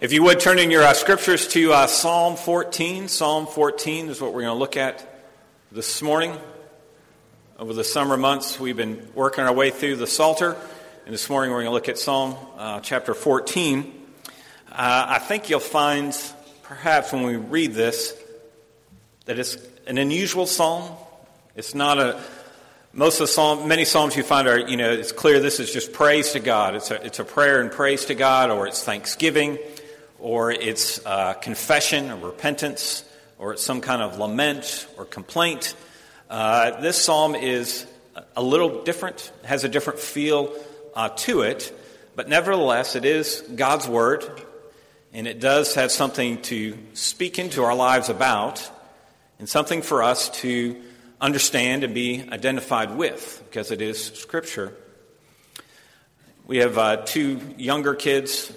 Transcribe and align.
If 0.00 0.12
you 0.12 0.22
would 0.22 0.38
turn 0.38 0.60
in 0.60 0.70
your 0.70 0.84
uh, 0.84 0.92
scriptures 0.94 1.48
to 1.48 1.72
uh, 1.72 1.88
Psalm 1.88 2.36
14. 2.36 3.08
Psalm 3.08 3.48
14 3.48 4.10
is 4.10 4.20
what 4.20 4.32
we're 4.32 4.42
going 4.42 4.54
to 4.54 4.58
look 4.58 4.76
at 4.76 5.24
this 5.72 6.00
morning. 6.02 6.36
Over 7.58 7.72
the 7.72 7.82
summer 7.82 8.16
months, 8.16 8.60
we've 8.60 8.76
been 8.76 9.08
working 9.12 9.42
our 9.42 9.52
way 9.52 9.72
through 9.72 9.96
the 9.96 10.06
Psalter, 10.06 10.56
and 11.04 11.12
this 11.12 11.28
morning 11.28 11.50
we're 11.50 11.64
going 11.64 11.70
to 11.70 11.72
look 11.72 11.88
at 11.88 11.98
Psalm 11.98 12.36
uh, 12.56 12.78
chapter 12.78 13.12
14. 13.12 13.92
Uh, 14.70 15.06
I 15.08 15.18
think 15.18 15.50
you'll 15.50 15.58
find, 15.58 16.16
perhaps 16.62 17.12
when 17.12 17.24
we 17.24 17.34
read 17.34 17.72
this, 17.72 18.16
that 19.24 19.40
it's 19.40 19.58
an 19.88 19.98
unusual 19.98 20.46
psalm. 20.46 20.96
It's 21.56 21.74
not 21.74 21.98
a 21.98 22.22
most 22.92 23.16
of 23.16 23.26
the 23.26 23.32
psalm, 23.32 23.66
many 23.66 23.84
psalms 23.84 24.16
you 24.16 24.22
find 24.22 24.46
are, 24.46 24.58
you 24.58 24.76
know, 24.76 24.92
it's 24.92 25.12
clear 25.12 25.40
this 25.40 25.58
is 25.58 25.72
just 25.72 25.92
praise 25.92 26.32
to 26.32 26.40
God. 26.40 26.76
It's 26.76 26.90
a, 26.92 27.04
it's 27.04 27.18
a 27.18 27.24
prayer 27.24 27.60
and 27.60 27.70
praise 27.70 28.04
to 28.06 28.14
God, 28.14 28.50
or 28.50 28.68
it's 28.68 28.82
thanksgiving 28.82 29.58
or 30.18 30.50
it's 30.50 31.04
uh, 31.06 31.34
confession 31.34 32.10
or 32.10 32.16
repentance, 32.16 33.04
or 33.38 33.52
it's 33.52 33.62
some 33.62 33.80
kind 33.80 34.02
of 34.02 34.18
lament 34.18 34.86
or 34.96 35.04
complaint. 35.04 35.74
Uh, 36.28 36.80
this 36.80 36.96
psalm 36.96 37.34
is 37.34 37.86
a 38.36 38.42
little 38.42 38.82
different, 38.82 39.32
has 39.44 39.64
a 39.64 39.68
different 39.68 39.98
feel 39.98 40.52
uh, 40.94 41.08
to 41.10 41.42
it, 41.42 41.72
but 42.16 42.28
nevertheless, 42.28 42.96
it 42.96 43.04
is 43.04 43.42
God's 43.54 43.86
Word, 43.86 44.24
and 45.12 45.26
it 45.26 45.40
does 45.40 45.74
have 45.74 45.92
something 45.92 46.42
to 46.42 46.76
speak 46.94 47.38
into 47.38 47.62
our 47.62 47.74
lives 47.74 48.08
about, 48.08 48.68
and 49.38 49.48
something 49.48 49.82
for 49.82 50.02
us 50.02 50.28
to 50.40 50.82
understand 51.20 51.84
and 51.84 51.94
be 51.94 52.28
identified 52.30 52.96
with, 52.96 53.42
because 53.48 53.70
it 53.70 53.80
is 53.80 54.04
Scripture. 54.04 54.74
We 56.46 56.58
have 56.58 56.76
uh, 56.76 56.96
two 57.04 57.40
younger 57.56 57.94
kids 57.94 58.52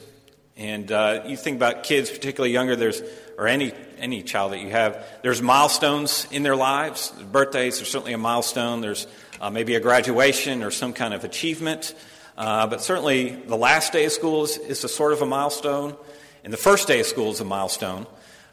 and 0.62 0.92
uh, 0.92 1.24
you 1.26 1.36
think 1.36 1.56
about 1.56 1.82
kids, 1.82 2.12
particularly 2.12 2.54
younger, 2.54 2.76
there's, 2.76 3.02
or 3.36 3.48
any, 3.48 3.74
any 3.98 4.22
child 4.22 4.52
that 4.52 4.60
you 4.60 4.70
have, 4.70 5.04
there's 5.24 5.42
milestones 5.42 6.28
in 6.30 6.44
their 6.44 6.56
lives. 6.56 7.12
Birthdays 7.32 7.82
are 7.82 7.86
certainly 7.86 8.14
a 8.14 8.20
milestone. 8.20 8.82
There's 8.82 9.08
uh, 9.42 9.50
maybe 9.50 9.74
a 9.74 9.80
graduation 9.80 10.62
or 10.62 10.70
some 10.70 10.94
kind 10.94 11.16
of 11.16 11.24
achievement. 11.24 11.96
Uh, 12.38 12.68
but 12.68 12.80
certainly 12.80 13.30
the 13.30 13.58
last 13.58 13.92
day 13.92 14.06
of 14.06 14.12
school 14.12 14.44
is, 14.44 14.58
is, 14.58 14.84
a 14.84 14.88
sort 14.88 15.14
of 15.14 15.24
a 15.24 15.26
milestone, 15.26 15.96
and 16.44 16.54
the 16.54 16.58
first 16.58 16.88
day 16.88 17.00
of 17.00 17.08
school 17.08 17.32
is 17.32 17.40
a 17.40 17.46
milestone. 17.46 18.06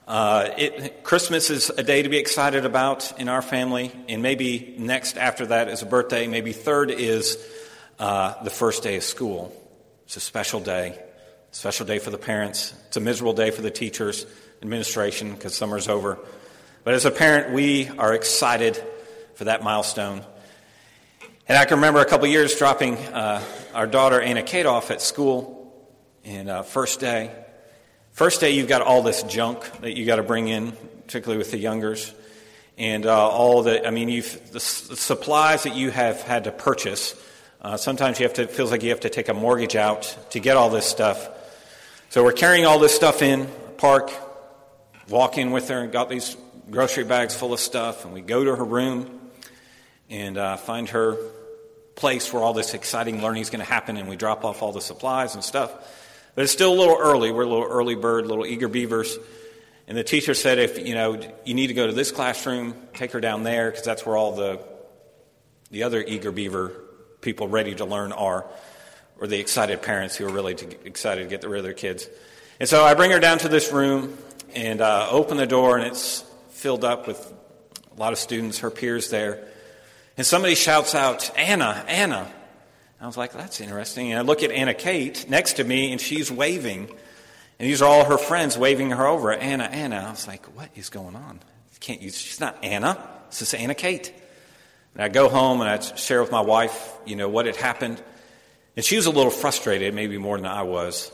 Uh, 0.06 0.48
it, 0.56 1.05
Christmas 1.05 1.50
is 1.50 1.69
a 1.69 1.83
day 1.83 2.00
to 2.00 2.09
be 2.09 2.17
excited 2.17 2.65
about 2.65 3.20
in 3.20 3.28
our 3.28 3.43
family, 3.43 3.93
and 4.09 4.22
maybe 4.22 4.75
next 4.78 5.19
after 5.19 5.45
that 5.45 5.69
is 5.69 5.83
a 5.83 5.87
birthday. 5.87 6.27
Maybe 6.27 6.55
third 6.55 6.91
is 6.91 7.37
uh, 7.98 8.43
the 8.45 8.50
first 8.50 8.83
day 8.83 8.97
of 8.97 9.03
school. 9.03 9.55
It's 10.06 10.17
a 10.17 10.20
special 10.20 10.61
day. 10.61 10.98
Special 11.50 11.86
day 11.86 11.98
for 11.98 12.10
the 12.10 12.18
parents. 12.18 12.74
It's 12.88 12.98
a 12.98 13.00
miserable 13.00 13.32
day 13.32 13.50
for 13.50 13.62
the 13.62 13.70
teachers, 13.70 14.27
administration, 14.60 15.32
because 15.32 15.54
summer's 15.54 15.88
over. 15.88 16.18
But 16.84 16.92
as 16.92 17.06
a 17.06 17.10
parent, 17.10 17.54
we 17.54 17.88
are 17.88 18.12
excited 18.12 18.82
for 19.34 19.44
that 19.44 19.62
milestone. 19.62 20.22
And 21.48 21.56
I 21.56 21.64
can 21.64 21.78
remember 21.78 22.00
a 22.00 22.04
couple 22.04 22.26
years 22.26 22.54
dropping 22.54 22.98
uh, 22.98 23.42
our 23.72 23.86
daughter 23.86 24.20
Anna 24.20 24.42
Kate 24.42 24.66
off 24.66 24.91
at 24.91 25.00
school 25.00 25.74
in 26.22 26.50
uh, 26.50 26.62
first 26.64 27.00
day. 27.00 27.34
First 28.12 28.42
day, 28.42 28.50
you've 28.50 28.69
got 28.69 28.82
all 28.82 29.00
this 29.00 29.22
junk 29.22 29.64
that 29.80 29.96
you 29.96 30.04
got 30.04 30.16
to 30.16 30.22
bring 30.22 30.48
in, 30.48 30.72
particularly 31.06 31.38
with 31.38 31.50
the 31.50 31.58
youngers, 31.58 32.12
and 32.76 33.06
uh, 33.06 33.28
all 33.28 33.62
the 33.62 33.86
I 33.86 33.91
mean, 33.91 34.10
you've 34.10 34.34
the, 34.48 34.52
the, 34.52 34.60
supplies 34.60 35.62
that 35.62 35.74
you 35.74 35.91
have 35.91 36.20
had 36.20 36.44
to 36.44 36.52
purchase. 36.52 37.14
Uh, 37.62 37.78
sometimes 37.78 38.20
you 38.20 38.24
have 38.24 38.34
to. 38.34 38.42
It 38.42 38.50
feels 38.50 38.70
like 38.70 38.82
you 38.82 38.91
have 38.91 39.00
to 39.00 39.10
take 39.10 39.28
a 39.28 39.34
mortgage 39.34 39.76
out 39.76 40.14
to 40.30 40.41
get 40.41 40.58
all 40.58 40.69
this 40.69 40.84
stuff. 40.84 41.30
So 42.11 42.25
we're 42.25 42.33
carrying 42.33 42.64
all 42.64 42.78
this 42.78 42.97
stuff 42.97 43.20
in, 43.20 43.47
park, 43.77 44.11
walk 45.11 45.37
in 45.37 45.51
with 45.51 45.69
her, 45.69 45.81
and 45.81 45.92
got 45.92 46.09
these 46.09 46.39
grocery 46.70 47.05
bags 47.05 47.34
full 47.34 47.53
of 47.53 47.61
stuff, 47.61 48.06
and 48.06 48.15
we 48.15 48.23
go 48.23 48.42
to 48.42 48.56
her 48.56 48.65
room 48.65 49.21
and 50.09 50.38
uh, 50.38 50.56
find 50.56 50.88
her 50.88 51.19
place 51.97 52.32
where 52.32 52.43
all 52.43 52.55
this 52.55 52.72
exciting 52.72 53.21
learning 53.21 53.43
is 53.43 53.50
going 53.50 53.60
to 53.60 53.71
happen, 53.71 53.99
and 53.99 54.09
we 54.09 54.16
drop 54.16 54.47
off 54.47 54.62
all 54.62 54.72
the 54.72 54.81
supplies 54.81 55.34
and 55.34 55.44
stuff. 55.44 55.71
But 56.34 56.44
it's 56.44 56.53
still 56.53 56.72
a 56.72 56.78
little 56.78 56.97
early. 56.99 57.31
We're 57.31 57.43
a 57.43 57.47
little 57.47 57.69
early 57.69 57.94
bird, 57.94 58.27
little 58.27 58.47
eager 58.47 58.69
beavers. 58.69 59.19
And 59.87 59.94
the 59.94 60.03
teacher 60.03 60.32
said, 60.32 60.59
if 60.59 60.78
you 60.78 60.94
know 60.94 61.21
you 61.44 61.53
need 61.53 61.66
to 61.66 61.75
go 61.75 61.87
to 61.87 61.93
this 61.93 62.11
classroom, 62.11 62.75
take 62.94 63.12
her 63.12 63.21
down 63.21 63.43
there 63.43 63.71
because 63.71 63.84
that's 63.84 64.06
where 64.06 64.16
all 64.16 64.32
the 64.32 64.61
the 65.71 65.82
other 65.82 66.03
eager 66.03 66.32
beaver 66.32 66.72
people 67.21 67.49
ready 67.49 67.75
to 67.75 67.84
learn 67.84 68.12
are 68.12 68.47
or 69.19 69.27
the 69.27 69.39
excited 69.39 69.83
parents 69.83 70.17
who 70.17 70.27
are 70.27 70.33
really 70.33 70.56
excited 70.84 71.23
to 71.23 71.29
get 71.29 71.49
rid 71.49 71.59
of 71.59 71.65
their 71.65 71.73
kids. 71.73 72.09
And 72.61 72.69
so 72.69 72.84
I 72.84 72.95
bring 72.95 73.11
her 73.11 73.21
down 73.21 73.39
to 73.39 73.49
this 73.49 73.73
room 73.73 74.17
and 74.55 74.81
uh, 74.81 75.09
open 75.11 75.37
the 75.37 75.47
door, 75.47 75.77
and 75.77 75.87
it's 75.87 76.25
filled 76.51 76.84
up 76.84 77.06
with 77.06 77.33
a 77.97 78.01
lot 78.01 78.12
of 78.12 78.19
students, 78.19 78.61
her 78.61 78.71
peers 78.71 79.11
there. 79.11 79.47
And 80.17 80.27
somebody 80.27 80.55
shouts 80.55 80.95
out, 80.95 81.31
Anna, 81.37 81.84
Anna. 81.87 82.31
I 83.01 83.06
was 83.06 83.17
like, 83.17 83.33
that's 83.33 83.61
interesting. 83.61 84.11
And 84.11 84.19
I 84.19 84.23
look 84.23 84.43
at 84.43 84.51
Anna 84.51 84.75
Kate 84.75 85.29
next 85.29 85.55
to 85.55 85.65
me, 85.65 85.93
and 85.93 86.00
she's 86.00 86.31
waving. 86.33 86.89
And 87.59 87.69
these 87.69 87.83
are 87.83 87.89
all 87.89 88.05
her 88.05 88.19
friends 88.19 88.59
waving 88.59 88.91
her 88.91 89.06
over. 89.06 89.33
Anna, 89.33 89.65
Anna. 89.65 90.05
I 90.06 90.11
was 90.11 90.27
like, 90.27 90.47
what 90.56 90.71
is 90.75 90.89
going 90.89 91.15
on? 91.15 91.41
can't 91.81 92.03
she's 92.03 92.41
not 92.41 92.56
Anna. 92.62 92.99
This 93.31 93.43
is 93.43 93.55
Anna 93.55 93.75
Kate. 93.75 94.12
And 94.95 95.03
I 95.03 95.09
go 95.09 95.29
home 95.29 95.61
and 95.61 95.71
I 95.71 95.79
share 95.81 96.21
with 96.21 96.33
my 96.33 96.41
wife, 96.41 96.93
you 97.06 97.17
know, 97.17 97.29
what 97.29 97.47
had 97.47 97.56
happened. 97.56 98.03
And 98.78 98.84
she 98.84 98.94
was 98.94 99.06
a 99.06 99.11
little 99.11 99.33
frustrated, 99.33 99.93
maybe 99.93 100.19
more 100.19 100.37
than 100.37 100.47
I 100.47 100.62
was. 100.62 101.11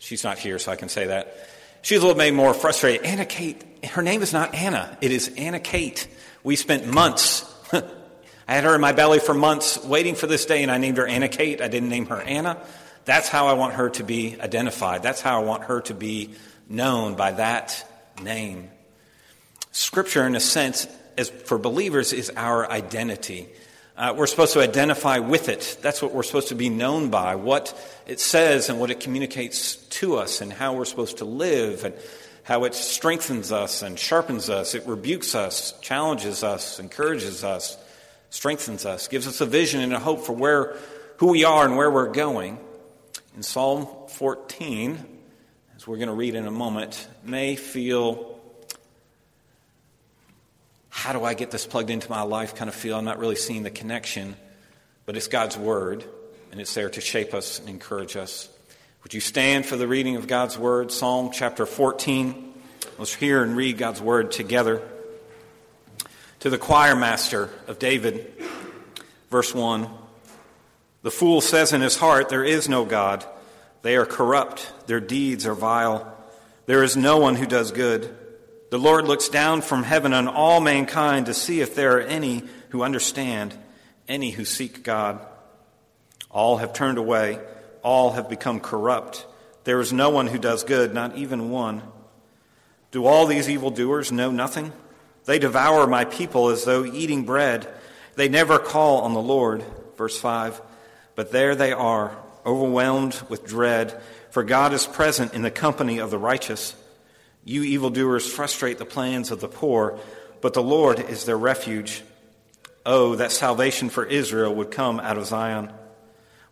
She's 0.00 0.22
not 0.22 0.38
here, 0.38 0.58
so 0.58 0.70
I 0.70 0.76
can 0.76 0.90
say 0.90 1.06
that. 1.06 1.34
She 1.80 1.94
was 1.94 2.02
a 2.02 2.06
little 2.06 2.18
maybe 2.18 2.36
more 2.36 2.52
frustrated. 2.52 3.06
Anna 3.06 3.24
Kate, 3.24 3.64
her 3.86 4.02
name 4.02 4.20
is 4.20 4.34
not 4.34 4.54
Anna, 4.54 4.98
it 5.00 5.10
is 5.10 5.32
Anna 5.38 5.60
Kate. 5.60 6.06
We 6.44 6.56
spent 6.56 6.86
months. 6.86 7.50
I 7.72 7.82
had 8.54 8.64
her 8.64 8.74
in 8.74 8.82
my 8.82 8.92
belly 8.92 9.18
for 9.18 9.32
months 9.32 9.82
waiting 9.82 10.14
for 10.14 10.26
this 10.26 10.44
day, 10.44 10.62
and 10.62 10.70
I 10.70 10.76
named 10.76 10.98
her 10.98 11.06
Anna 11.06 11.28
Kate. 11.28 11.62
I 11.62 11.68
didn't 11.68 11.88
name 11.88 12.04
her 12.04 12.20
Anna. 12.20 12.58
That's 13.06 13.30
how 13.30 13.46
I 13.46 13.54
want 13.54 13.72
her 13.76 13.88
to 13.88 14.04
be 14.04 14.38
identified. 14.38 15.02
That's 15.02 15.22
how 15.22 15.40
I 15.40 15.44
want 15.46 15.64
her 15.64 15.80
to 15.80 15.94
be 15.94 16.34
known 16.68 17.14
by 17.14 17.32
that 17.32 17.82
name. 18.22 18.70
Scripture, 19.72 20.26
in 20.26 20.36
a 20.36 20.40
sense, 20.40 20.86
as 21.16 21.30
for 21.30 21.56
believers, 21.56 22.12
is 22.12 22.30
our 22.36 22.70
identity. 22.70 23.48
Uh, 24.00 24.14
we're 24.16 24.26
supposed 24.26 24.54
to 24.54 24.60
identify 24.62 25.18
with 25.18 25.50
it. 25.50 25.76
That's 25.82 26.00
what 26.00 26.14
we're 26.14 26.22
supposed 26.22 26.48
to 26.48 26.54
be 26.54 26.70
known 26.70 27.10
by, 27.10 27.34
what 27.34 27.78
it 28.06 28.18
says 28.18 28.70
and 28.70 28.80
what 28.80 28.90
it 28.90 28.98
communicates 28.98 29.76
to 29.76 30.16
us, 30.16 30.40
and 30.40 30.50
how 30.50 30.72
we're 30.72 30.86
supposed 30.86 31.18
to 31.18 31.26
live, 31.26 31.84
and 31.84 31.94
how 32.42 32.64
it 32.64 32.74
strengthens 32.74 33.52
us 33.52 33.82
and 33.82 33.98
sharpens 33.98 34.48
us. 34.48 34.74
It 34.74 34.86
rebukes 34.86 35.34
us, 35.34 35.78
challenges 35.82 36.42
us, 36.42 36.80
encourages 36.80 37.44
us, 37.44 37.76
strengthens 38.30 38.86
us, 38.86 39.06
gives 39.06 39.26
us 39.26 39.42
a 39.42 39.46
vision 39.46 39.82
and 39.82 39.92
a 39.92 39.98
hope 39.98 40.24
for 40.24 40.32
where, 40.32 40.78
who 41.18 41.26
we 41.26 41.44
are 41.44 41.66
and 41.66 41.76
where 41.76 41.90
we're 41.90 42.10
going. 42.10 42.58
In 43.36 43.42
Psalm 43.42 43.86
14, 44.08 44.98
as 45.76 45.86
we're 45.86 45.98
going 45.98 46.08
to 46.08 46.14
read 46.14 46.34
in 46.34 46.46
a 46.46 46.50
moment, 46.50 47.06
may 47.22 47.54
feel 47.54 48.39
how 51.00 51.14
do 51.14 51.24
I 51.24 51.32
get 51.32 51.50
this 51.50 51.64
plugged 51.64 51.88
into 51.88 52.10
my 52.10 52.20
life 52.20 52.54
kind 52.54 52.68
of 52.68 52.74
feel. 52.74 52.94
I'm 52.94 53.06
not 53.06 53.18
really 53.18 53.34
seeing 53.34 53.62
the 53.62 53.70
connection, 53.70 54.36
but 55.06 55.16
it's 55.16 55.28
God's 55.28 55.56
Word, 55.56 56.04
and 56.52 56.60
it's 56.60 56.74
there 56.74 56.90
to 56.90 57.00
shape 57.00 57.32
us 57.32 57.58
and 57.58 57.70
encourage 57.70 58.18
us. 58.18 58.50
Would 59.02 59.14
you 59.14 59.20
stand 59.20 59.64
for 59.64 59.78
the 59.78 59.88
reading 59.88 60.16
of 60.16 60.26
God's 60.26 60.58
Word? 60.58 60.92
Psalm 60.92 61.30
chapter 61.32 61.64
14. 61.64 62.52
Let's 62.98 63.14
hear 63.14 63.42
and 63.42 63.56
read 63.56 63.78
God's 63.78 64.02
Word 64.02 64.30
together. 64.30 64.86
To 66.40 66.50
the 66.50 66.58
choir 66.58 66.94
master 66.94 67.48
of 67.66 67.78
David, 67.78 68.30
verse 69.30 69.54
1 69.54 69.88
The 71.00 71.10
fool 71.10 71.40
says 71.40 71.72
in 71.72 71.80
his 71.80 71.96
heart, 71.96 72.28
There 72.28 72.44
is 72.44 72.68
no 72.68 72.84
God. 72.84 73.24
They 73.80 73.96
are 73.96 74.04
corrupt, 74.04 74.70
their 74.86 75.00
deeds 75.00 75.46
are 75.46 75.54
vile. 75.54 76.14
There 76.66 76.82
is 76.82 76.94
no 76.94 77.16
one 77.16 77.36
who 77.36 77.46
does 77.46 77.72
good. 77.72 78.14
The 78.70 78.78
Lord 78.78 79.06
looks 79.06 79.28
down 79.28 79.62
from 79.62 79.82
heaven 79.82 80.12
on 80.12 80.28
all 80.28 80.60
mankind 80.60 81.26
to 81.26 81.34
see 81.34 81.60
if 81.60 81.74
there 81.74 81.98
are 81.98 82.02
any 82.02 82.44
who 82.68 82.82
understand, 82.82 83.52
any 84.06 84.30
who 84.30 84.44
seek 84.44 84.84
God. 84.84 85.26
All 86.30 86.58
have 86.58 86.72
turned 86.72 86.96
away, 86.96 87.40
all 87.82 88.12
have 88.12 88.28
become 88.28 88.60
corrupt. 88.60 89.26
There 89.64 89.80
is 89.80 89.92
no 89.92 90.10
one 90.10 90.28
who 90.28 90.38
does 90.38 90.62
good, 90.62 90.94
not 90.94 91.16
even 91.16 91.50
one. 91.50 91.82
Do 92.92 93.06
all 93.06 93.26
these 93.26 93.50
evildoers 93.50 94.12
know 94.12 94.30
nothing? 94.30 94.72
They 95.24 95.40
devour 95.40 95.88
my 95.88 96.04
people 96.04 96.48
as 96.48 96.64
though 96.64 96.84
eating 96.84 97.24
bread. 97.24 97.68
They 98.14 98.28
never 98.28 98.60
call 98.60 99.00
on 99.00 99.14
the 99.14 99.20
Lord. 99.20 99.64
Verse 99.96 100.18
5 100.18 100.60
But 101.16 101.32
there 101.32 101.56
they 101.56 101.72
are, 101.72 102.16
overwhelmed 102.46 103.20
with 103.28 103.46
dread, 103.46 104.00
for 104.30 104.44
God 104.44 104.72
is 104.72 104.86
present 104.86 105.34
in 105.34 105.42
the 105.42 105.50
company 105.50 105.98
of 105.98 106.12
the 106.12 106.18
righteous. 106.18 106.76
You 107.50 107.64
evildoers 107.64 108.32
frustrate 108.32 108.78
the 108.78 108.84
plans 108.84 109.32
of 109.32 109.40
the 109.40 109.48
poor, 109.48 109.98
but 110.40 110.54
the 110.54 110.62
Lord 110.62 111.00
is 111.00 111.24
their 111.24 111.36
refuge. 111.36 112.00
Oh, 112.86 113.16
that 113.16 113.32
salvation 113.32 113.88
for 113.88 114.04
Israel 114.04 114.54
would 114.54 114.70
come 114.70 115.00
out 115.00 115.18
of 115.18 115.26
Zion. 115.26 115.72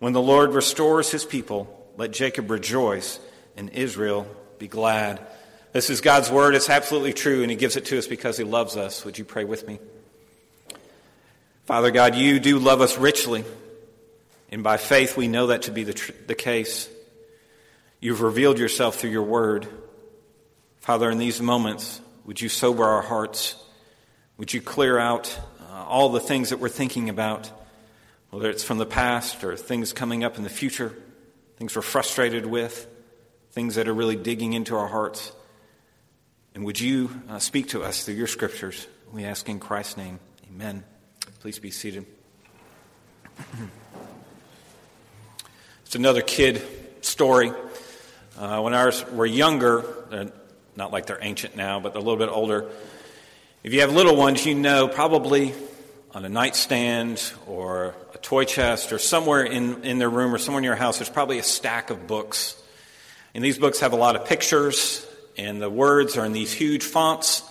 When 0.01 0.13
the 0.13 0.21
Lord 0.21 0.55
restores 0.55 1.09
his 1.09 1.25
people, 1.25 1.89
let 1.97 2.11
Jacob 2.11 2.51
rejoice 2.51 3.21
and 3.57 3.71
Israel 3.71 4.27
be 4.59 4.67
glad. 4.67 5.25
This 5.71 5.89
is 5.89 6.01
God's 6.01 6.33
word. 6.33 6.57
It's 6.57 6.69
absolutely 6.69 7.13
true, 7.13 7.43
and 7.43 7.51
He 7.53 7.57
gives 7.57 7.77
it 7.77 7.85
to 7.87 7.99
us 7.99 8.09
because 8.09 8.37
He 8.37 8.43
loves 8.43 8.77
us. 8.77 9.05
Would 9.05 9.19
you 9.19 9.25
pray 9.25 9.45
with 9.45 9.69
me? 9.69 9.79
Father 11.67 11.93
God, 11.93 12.17
you 12.17 12.41
do 12.41 12.59
love 12.59 12.81
us 12.81 12.99
richly, 12.99 13.45
and 14.51 14.65
by 14.65 14.79
faith 14.79 15.17
we 15.17 15.29
know 15.29 15.47
that 15.47 15.63
to 15.63 15.71
be 15.71 15.85
the, 15.85 15.95
tr- 15.95 16.11
the 16.27 16.35
case. 16.35 16.89
You've 18.01 18.21
revealed 18.21 18.59
yourself 18.59 18.97
through 18.97 19.11
your 19.11 19.23
word. 19.23 19.69
Father, 20.89 21.11
in 21.11 21.19
these 21.19 21.43
moments, 21.43 22.01
would 22.25 22.41
you 22.41 22.49
sober 22.49 22.83
our 22.83 23.03
hearts? 23.03 23.63
Would 24.39 24.55
you 24.55 24.63
clear 24.63 24.99
out 24.99 25.39
uh, 25.71 25.85
all 25.85 26.09
the 26.09 26.19
things 26.19 26.49
that 26.49 26.61
we're 26.61 26.71
thinking 26.71 27.11
about, 27.11 27.51
whether 28.31 28.49
it's 28.49 28.65
from 28.65 28.79
the 28.79 28.87
past 28.87 29.45
or 29.45 29.55
things 29.55 29.93
coming 29.93 30.25
up 30.25 30.39
in 30.39 30.45
the 30.45 30.49
future, 30.49 30.97
things 31.59 31.77
we're 31.77 31.83
frustrated 31.83 32.47
with, 32.47 32.89
things 33.51 33.75
that 33.75 33.87
are 33.87 33.93
really 33.93 34.17
digging 34.17 34.55
into 34.55 34.77
our 34.77 34.89
hearts? 34.89 35.31
And 36.55 36.65
would 36.65 36.81
you 36.81 37.11
uh, 37.29 37.39
speak 37.39 37.69
to 37.69 37.83
us 37.83 38.07
through 38.07 38.15
your 38.15 38.27
scriptures? 38.27 38.87
We 39.13 39.25
ask 39.25 39.47
in 39.47 39.61
Christ's 39.61 39.99
name. 39.99 40.21
Amen. 40.49 40.85
Please 41.41 41.59
be 41.59 41.71
seated. 41.71 42.07
it's 45.85 45.97
another 45.97 46.23
kid 46.23 46.63
story. 47.03 47.53
Uh, 48.39 48.63
when 48.63 48.73
ours 48.73 49.05
were 49.11 49.27
younger, 49.27 49.85
not 50.79 50.93
like 50.93 51.07
they're 51.07 51.19
ancient 51.21 51.57
now, 51.57 51.81
but 51.81 51.93
they're 51.93 52.01
a 52.01 52.05
little 52.05 52.19
bit 52.19 52.31
older. 52.31 52.71
If 53.65 53.75
you 53.75 53.81
have 53.81 53.93
little 53.93 54.15
ones, 54.15 54.47
you 54.47 54.55
know 54.55 54.87
probably 54.87 55.53
on 56.13 56.25
a 56.25 56.29
nightstand 56.29 57.21
or 57.49 57.97
a 58.15 58.19
toy 58.19 58.45
chest 58.45 58.93
or 58.93 58.99
somewhere 58.99 59.43
in, 59.43 59.83
in 59.83 59.99
their 59.99 60.09
room 60.09 60.33
or 60.33 60.39
somewhere 60.39 60.61
in 60.61 60.65
your 60.65 60.77
house, 60.77 60.99
there's 60.99 61.11
probably 61.11 61.41
a 61.41 61.43
stack 61.43 61.91
of 61.91 62.07
books. 62.07 62.57
And 63.35 63.45
these 63.45 63.59
books 63.59 63.81
have 63.81 63.93
a 63.93 63.97
lot 63.97 64.15
of 64.15 64.25
pictures, 64.25 65.05
and 65.37 65.61
the 65.61 65.69
words 65.69 66.17
are 66.17 66.25
in 66.25 66.33
these 66.33 66.53
huge 66.53 66.85
fonts, 66.85 67.43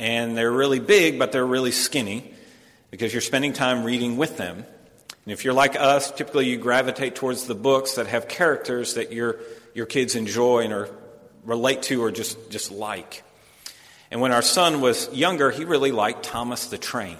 and 0.00 0.36
they're 0.36 0.52
really 0.52 0.80
big, 0.80 1.16
but 1.16 1.30
they're 1.30 1.46
really 1.46 1.70
skinny 1.70 2.34
because 2.90 3.12
you're 3.12 3.22
spending 3.22 3.52
time 3.52 3.84
reading 3.84 4.16
with 4.16 4.36
them. 4.36 4.56
And 4.56 5.32
if 5.32 5.44
you're 5.44 5.54
like 5.54 5.76
us, 5.78 6.10
typically 6.10 6.48
you 6.48 6.58
gravitate 6.58 7.14
towards 7.14 7.46
the 7.46 7.54
books 7.54 7.94
that 7.94 8.08
have 8.08 8.26
characters 8.26 8.94
that 8.94 9.12
your, 9.12 9.38
your 9.74 9.86
kids 9.86 10.16
enjoy 10.16 10.64
and 10.64 10.72
are 10.72 10.90
relate 11.44 11.82
to 11.84 12.02
or 12.02 12.10
just, 12.10 12.50
just 12.50 12.70
like. 12.70 13.22
And 14.10 14.20
when 14.20 14.32
our 14.32 14.42
son 14.42 14.80
was 14.80 15.12
younger, 15.12 15.50
he 15.50 15.64
really 15.64 15.92
liked 15.92 16.24
Thomas 16.24 16.66
the 16.66 16.78
Train. 16.78 17.16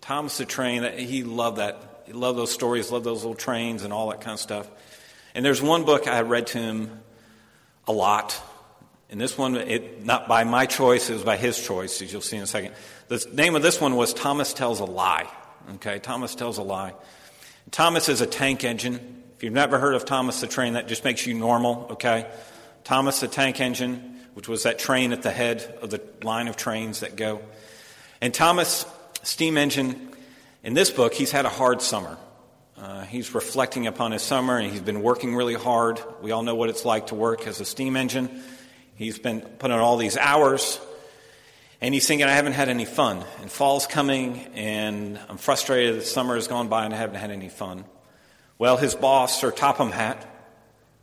Thomas 0.00 0.38
the 0.38 0.44
Train, 0.44 0.98
he 0.98 1.24
loved 1.24 1.58
that. 1.58 2.04
He 2.06 2.12
loved 2.12 2.38
those 2.38 2.52
stories, 2.52 2.90
loved 2.90 3.04
those 3.04 3.22
little 3.22 3.36
trains 3.36 3.84
and 3.84 3.92
all 3.92 4.10
that 4.10 4.20
kind 4.20 4.34
of 4.34 4.40
stuff. 4.40 4.68
And 5.34 5.44
there's 5.44 5.62
one 5.62 5.84
book 5.84 6.06
I 6.06 6.20
read 6.22 6.48
to 6.48 6.58
him 6.58 7.00
a 7.86 7.92
lot. 7.92 8.40
And 9.08 9.20
this 9.20 9.38
one, 9.38 9.56
it, 9.56 10.04
not 10.04 10.26
by 10.26 10.44
my 10.44 10.66
choice, 10.66 11.08
it 11.08 11.14
was 11.14 11.22
by 11.22 11.36
his 11.36 11.64
choice, 11.64 12.02
as 12.02 12.12
you'll 12.12 12.22
see 12.22 12.36
in 12.36 12.42
a 12.42 12.46
second. 12.46 12.74
The 13.08 13.24
name 13.32 13.54
of 13.54 13.62
this 13.62 13.80
one 13.80 13.94
was 13.94 14.12
Thomas 14.12 14.52
Tells 14.52 14.80
a 14.80 14.84
Lie. 14.84 15.28
Okay, 15.74 15.98
Thomas 15.98 16.34
Tells 16.34 16.58
a 16.58 16.62
Lie. 16.62 16.94
Thomas 17.70 18.08
is 18.08 18.20
a 18.20 18.26
tank 18.26 18.64
engine. 18.64 19.22
If 19.36 19.42
you've 19.42 19.52
never 19.52 19.78
heard 19.78 19.94
of 19.94 20.04
Thomas 20.04 20.40
the 20.40 20.46
Train, 20.46 20.74
that 20.74 20.88
just 20.88 21.04
makes 21.04 21.26
you 21.26 21.34
normal, 21.34 21.88
okay? 21.92 22.26
Thomas 22.84 23.20
the 23.20 23.28
Tank 23.28 23.60
Engine, 23.60 24.20
which 24.34 24.48
was 24.48 24.64
that 24.64 24.78
train 24.78 25.12
at 25.12 25.22
the 25.22 25.30
head 25.30 25.78
of 25.82 25.90
the 25.90 26.00
line 26.22 26.48
of 26.48 26.56
trains 26.56 27.00
that 27.00 27.16
go. 27.16 27.40
And 28.20 28.32
Thomas 28.32 28.84
Steam 29.22 29.56
Engine, 29.56 30.10
in 30.64 30.74
this 30.74 30.90
book, 30.90 31.14
he's 31.14 31.30
had 31.30 31.44
a 31.44 31.48
hard 31.48 31.80
summer. 31.80 32.16
Uh, 32.76 33.02
he's 33.02 33.34
reflecting 33.34 33.86
upon 33.86 34.10
his 34.10 34.22
summer 34.22 34.58
and 34.58 34.70
he's 34.70 34.80
been 34.80 35.02
working 35.02 35.36
really 35.36 35.54
hard. 35.54 36.02
We 36.20 36.32
all 36.32 36.42
know 36.42 36.56
what 36.56 36.68
it's 36.68 36.84
like 36.84 37.08
to 37.08 37.14
work 37.14 37.46
as 37.46 37.60
a 37.60 37.64
steam 37.64 37.96
engine. 37.96 38.42
He's 38.96 39.18
been 39.18 39.40
putting 39.40 39.76
in 39.76 39.80
all 39.80 39.96
these 39.96 40.16
hours 40.16 40.80
and 41.80 41.94
he's 41.94 42.06
thinking, 42.06 42.26
I 42.26 42.32
haven't 42.32 42.54
had 42.54 42.68
any 42.68 42.84
fun. 42.84 43.24
And 43.40 43.50
fall's 43.50 43.86
coming 43.86 44.38
and 44.54 45.20
I'm 45.28 45.36
frustrated 45.36 45.96
that 45.96 46.06
summer 46.06 46.34
has 46.34 46.48
gone 46.48 46.68
by 46.68 46.84
and 46.84 46.92
I 46.92 46.96
haven't 46.96 47.16
had 47.16 47.30
any 47.30 47.48
fun. 47.48 47.84
Well, 48.58 48.76
his 48.76 48.96
boss, 48.96 49.40
Sir 49.40 49.52
Topham 49.52 49.92
Hatt, 49.92 50.26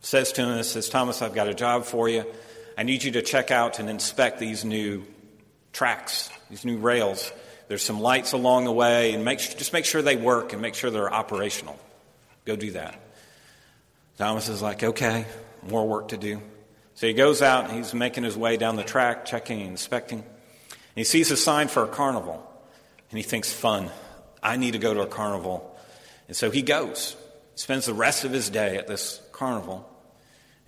says 0.00 0.32
to 0.32 0.42
him, 0.42 0.62
says, 0.62 0.88
Thomas, 0.88 1.22
I've 1.22 1.34
got 1.34 1.48
a 1.48 1.54
job 1.54 1.84
for 1.84 2.08
you. 2.08 2.24
I 2.76 2.82
need 2.82 3.02
you 3.02 3.12
to 3.12 3.22
check 3.22 3.50
out 3.50 3.78
and 3.78 3.90
inspect 3.90 4.38
these 4.38 4.64
new 4.64 5.04
tracks, 5.72 6.30
these 6.48 6.64
new 6.64 6.78
rails. 6.78 7.32
There's 7.68 7.82
some 7.82 8.00
lights 8.00 8.32
along 8.32 8.64
the 8.64 8.72
way, 8.72 9.12
and 9.12 9.24
make, 9.24 9.38
just 9.38 9.72
make 9.72 9.84
sure 9.84 10.02
they 10.02 10.16
work 10.16 10.52
and 10.52 10.62
make 10.62 10.74
sure 10.74 10.90
they're 10.90 11.12
operational. 11.12 11.78
Go 12.44 12.56
do 12.56 12.72
that. 12.72 12.98
Thomas 14.18 14.48
is 14.48 14.60
like, 14.60 14.82
okay, 14.82 15.24
more 15.68 15.86
work 15.86 16.08
to 16.08 16.16
do. 16.16 16.40
So 16.94 17.06
he 17.06 17.12
goes 17.12 17.40
out 17.40 17.64
and 17.64 17.76
he's 17.76 17.94
making 17.94 18.24
his 18.24 18.36
way 18.36 18.56
down 18.56 18.76
the 18.76 18.82
track, 18.82 19.24
checking 19.24 19.60
and 19.60 19.70
inspecting. 19.70 20.18
And 20.18 20.26
he 20.94 21.04
sees 21.04 21.30
a 21.30 21.36
sign 21.36 21.68
for 21.68 21.84
a 21.84 21.88
carnival. 21.88 22.46
And 23.10 23.16
he 23.16 23.22
thinks, 23.22 23.52
fun. 23.52 23.90
I 24.42 24.56
need 24.56 24.72
to 24.72 24.78
go 24.78 24.92
to 24.92 25.00
a 25.00 25.06
carnival. 25.06 25.78
And 26.28 26.36
so 26.36 26.50
he 26.50 26.62
goes, 26.62 27.16
spends 27.54 27.86
the 27.86 27.94
rest 27.94 28.24
of 28.24 28.32
his 28.32 28.50
day 28.50 28.76
at 28.76 28.86
this 28.86 29.20
carnival. 29.32 29.88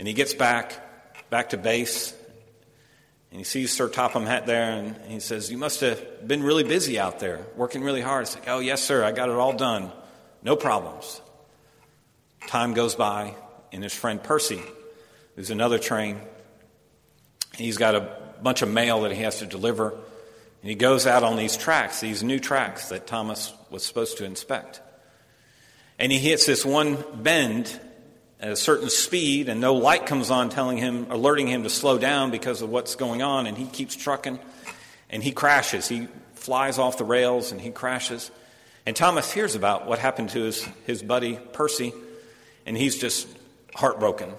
And 0.02 0.08
he 0.08 0.14
gets 0.14 0.34
back, 0.34 1.30
back 1.30 1.50
to 1.50 1.56
base, 1.56 2.12
and 3.30 3.38
he 3.38 3.44
sees 3.44 3.70
Sir 3.72 3.88
Topham 3.88 4.26
Hatt 4.26 4.46
there, 4.46 4.72
and 4.72 4.96
he 5.06 5.20
says, 5.20 5.48
You 5.48 5.58
must 5.58 5.80
have 5.80 6.26
been 6.26 6.42
really 6.42 6.64
busy 6.64 6.98
out 6.98 7.20
there, 7.20 7.46
working 7.54 7.84
really 7.84 8.00
hard. 8.00 8.22
It's 8.22 8.34
like, 8.34 8.48
Oh, 8.48 8.58
yes, 8.58 8.82
sir, 8.82 9.04
I 9.04 9.12
got 9.12 9.28
it 9.28 9.36
all 9.36 9.52
done. 9.52 9.92
No 10.42 10.56
problems. 10.56 11.20
Time 12.48 12.74
goes 12.74 12.96
by, 12.96 13.36
and 13.70 13.84
his 13.84 13.94
friend 13.94 14.20
Percy, 14.20 14.60
who's 15.36 15.52
another 15.52 15.78
train, 15.78 16.18
he's 17.54 17.78
got 17.78 17.94
a 17.94 18.16
bunch 18.42 18.62
of 18.62 18.70
mail 18.70 19.02
that 19.02 19.12
he 19.12 19.22
has 19.22 19.38
to 19.38 19.46
deliver. 19.46 19.90
And 19.90 20.68
he 20.68 20.74
goes 20.74 21.06
out 21.06 21.22
on 21.22 21.36
these 21.36 21.56
tracks, 21.56 22.00
these 22.00 22.24
new 22.24 22.40
tracks 22.40 22.88
that 22.88 23.06
Thomas 23.06 23.52
was 23.70 23.86
supposed 23.86 24.18
to 24.18 24.24
inspect. 24.24 24.80
And 25.96 26.10
he 26.10 26.18
hits 26.18 26.44
this 26.44 26.64
one 26.66 26.98
bend 27.22 27.78
at 28.42 28.50
a 28.50 28.56
certain 28.56 28.90
speed 28.90 29.48
and 29.48 29.60
no 29.60 29.74
light 29.74 30.04
comes 30.04 30.30
on 30.30 30.50
telling 30.50 30.76
him, 30.76 31.06
alerting 31.10 31.46
him 31.46 31.62
to 31.62 31.70
slow 31.70 31.96
down 31.96 32.32
because 32.32 32.60
of 32.60 32.68
what's 32.68 32.96
going 32.96 33.22
on, 33.22 33.46
and 33.46 33.56
he 33.56 33.66
keeps 33.66 33.94
trucking 33.94 34.38
and 35.08 35.22
he 35.22 35.30
crashes. 35.30 35.86
He 35.86 36.08
flies 36.34 36.78
off 36.78 36.98
the 36.98 37.04
rails 37.04 37.52
and 37.52 37.60
he 37.60 37.70
crashes. 37.70 38.32
And 38.84 38.96
Thomas 38.96 39.32
hears 39.32 39.54
about 39.54 39.86
what 39.86 40.00
happened 40.00 40.30
to 40.30 40.42
his, 40.42 40.64
his 40.86 41.04
buddy 41.04 41.38
Percy, 41.52 41.92
and 42.66 42.76
he's 42.76 42.98
just 42.98 43.28
heartbroken. 43.76 44.34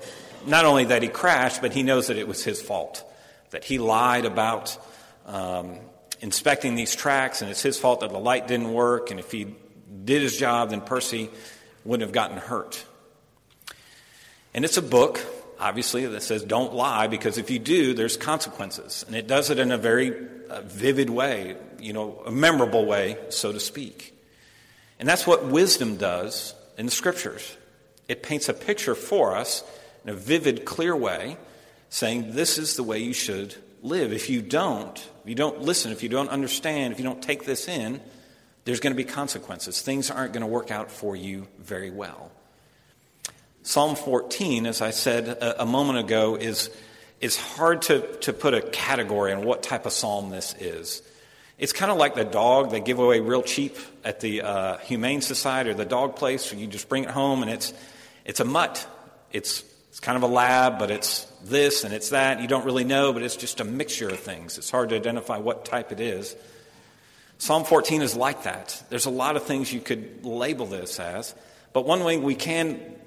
Not 0.45 0.65
only 0.65 0.83
that 0.85 1.01
he 1.01 1.07
crashed, 1.07 1.61
but 1.61 1.71
he 1.71 1.81
knows 1.81 2.07
that 2.07 2.17
it 2.17 2.27
was 2.27 2.43
his 2.43 2.61
fault, 2.61 3.09
that 3.51 3.63
he 3.63 3.77
lied 3.77 4.25
about 4.25 4.77
um, 5.25 5.77
inspecting 6.19 6.75
these 6.75 6.93
tracks, 6.93 7.41
and 7.41 7.49
it's 7.49 7.61
his 7.61 7.79
fault 7.79 8.01
that 8.01 8.09
the 8.09 8.19
light 8.19 8.49
didn't 8.49 8.73
work, 8.73 9.11
and 9.11 9.19
if 9.21 9.31
he 9.31 9.55
did 10.03 10.21
his 10.21 10.35
job, 10.35 10.71
then 10.71 10.81
Percy 10.81 11.29
wouldn't 11.85 12.05
have 12.05 12.13
gotten 12.13 12.37
hurt. 12.37 12.83
And 14.53 14.63
it's 14.65 14.77
a 14.77 14.81
book, 14.81 15.19
obviously, 15.59 16.05
that 16.05 16.23
says 16.23 16.43
don't 16.43 16.73
lie 16.73 17.07
because 17.07 17.37
if 17.37 17.49
you 17.49 17.59
do, 17.59 17.93
there's 17.93 18.17
consequences. 18.17 19.03
And 19.07 19.15
it 19.15 19.27
does 19.27 19.49
it 19.49 19.59
in 19.59 19.71
a 19.71 19.77
very 19.77 20.13
uh, 20.49 20.61
vivid 20.61 21.09
way, 21.09 21.55
you 21.79 21.93
know, 21.93 22.21
a 22.25 22.31
memorable 22.31 22.85
way, 22.85 23.17
so 23.29 23.51
to 23.51 23.59
speak. 23.59 24.15
And 24.99 25.09
that's 25.09 25.25
what 25.25 25.45
wisdom 25.45 25.97
does 25.97 26.53
in 26.77 26.85
the 26.85 26.91
scriptures. 26.91 27.57
It 28.07 28.21
paints 28.21 28.49
a 28.49 28.53
picture 28.53 28.95
for 28.95 29.35
us 29.35 29.63
in 30.03 30.11
a 30.11 30.15
vivid, 30.15 30.65
clear 30.65 30.95
way, 30.95 31.37
saying 31.89 32.33
this 32.33 32.57
is 32.57 32.75
the 32.75 32.83
way 32.83 32.99
you 32.99 33.13
should 33.13 33.55
live. 33.81 34.13
If 34.13 34.29
you 34.29 34.41
don't, 34.41 34.97
if 35.23 35.29
you 35.29 35.35
don't 35.35 35.61
listen, 35.61 35.91
if 35.91 36.03
you 36.03 36.09
don't 36.09 36.29
understand, 36.29 36.93
if 36.93 36.99
you 36.99 37.05
don't 37.05 37.21
take 37.21 37.45
this 37.45 37.67
in, 37.67 38.01
there's 38.65 38.79
going 38.79 38.93
to 38.93 38.97
be 38.97 39.03
consequences. 39.03 39.81
Things 39.81 40.09
aren't 40.09 40.33
going 40.33 40.41
to 40.41 40.47
work 40.47 40.71
out 40.71 40.91
for 40.91 41.15
you 41.15 41.47
very 41.59 41.91
well. 41.91 42.31
Psalm 43.65 43.95
14, 43.95 44.65
as 44.65 44.81
I 44.81 44.91
said 44.91 45.29
a, 45.29 45.63
a 45.63 45.65
moment 45.65 45.97
ago, 45.97 46.35
is, 46.35 46.69
is 47.21 47.37
hard 47.37 47.83
to, 47.83 48.01
to 48.17 48.33
put 48.33 48.53
a 48.53 48.61
category 48.61 49.31
on 49.31 49.45
what 49.45 49.63
type 49.63 49.85
of 49.85 49.93
psalm 49.93 50.31
this 50.31 50.53
is. 50.59 51.01
It's 51.57 51.71
kind 51.71 51.89
of 51.89 51.97
like 51.97 52.13
the 52.13 52.25
dog 52.25 52.71
they 52.71 52.81
give 52.81 52.99
away 52.99 53.21
real 53.21 53.41
cheap 53.41 53.77
at 54.03 54.19
the 54.19 54.41
uh, 54.41 54.77
Humane 54.79 55.21
Society 55.21 55.69
or 55.69 55.75
the 55.75 55.85
dog 55.85 56.17
place. 56.17 56.53
You 56.53 56.67
just 56.67 56.89
bring 56.89 57.05
it 57.05 57.11
home 57.11 57.41
and 57.41 57.49
it's, 57.49 57.73
it's 58.25 58.41
a 58.41 58.45
mutt. 58.45 58.85
It's, 59.31 59.63
it's 59.87 60.01
kind 60.01 60.17
of 60.17 60.23
a 60.23 60.33
lab, 60.33 60.77
but 60.77 60.91
it's 60.91 61.23
this 61.45 61.85
and 61.85 61.93
it's 61.93 62.09
that. 62.09 62.41
You 62.41 62.49
don't 62.49 62.65
really 62.65 62.83
know, 62.83 63.13
but 63.13 63.23
it's 63.23 63.37
just 63.37 63.61
a 63.61 63.63
mixture 63.63 64.09
of 64.09 64.19
things. 64.19 64.57
It's 64.57 64.69
hard 64.69 64.89
to 64.89 64.97
identify 64.97 65.37
what 65.37 65.63
type 65.63 65.93
it 65.93 66.01
is. 66.01 66.35
Psalm 67.37 67.63
14 67.63 68.01
is 68.01 68.13
like 68.13 68.43
that. 68.43 68.83
There's 68.89 69.05
a 69.05 69.09
lot 69.09 69.37
of 69.37 69.43
things 69.43 69.71
you 69.71 69.79
could 69.79 70.25
label 70.25 70.65
this 70.65 70.99
as, 70.99 71.33
but 71.71 71.85
one 71.85 72.03
way 72.03 72.17
we 72.17 72.35
can 72.35 72.97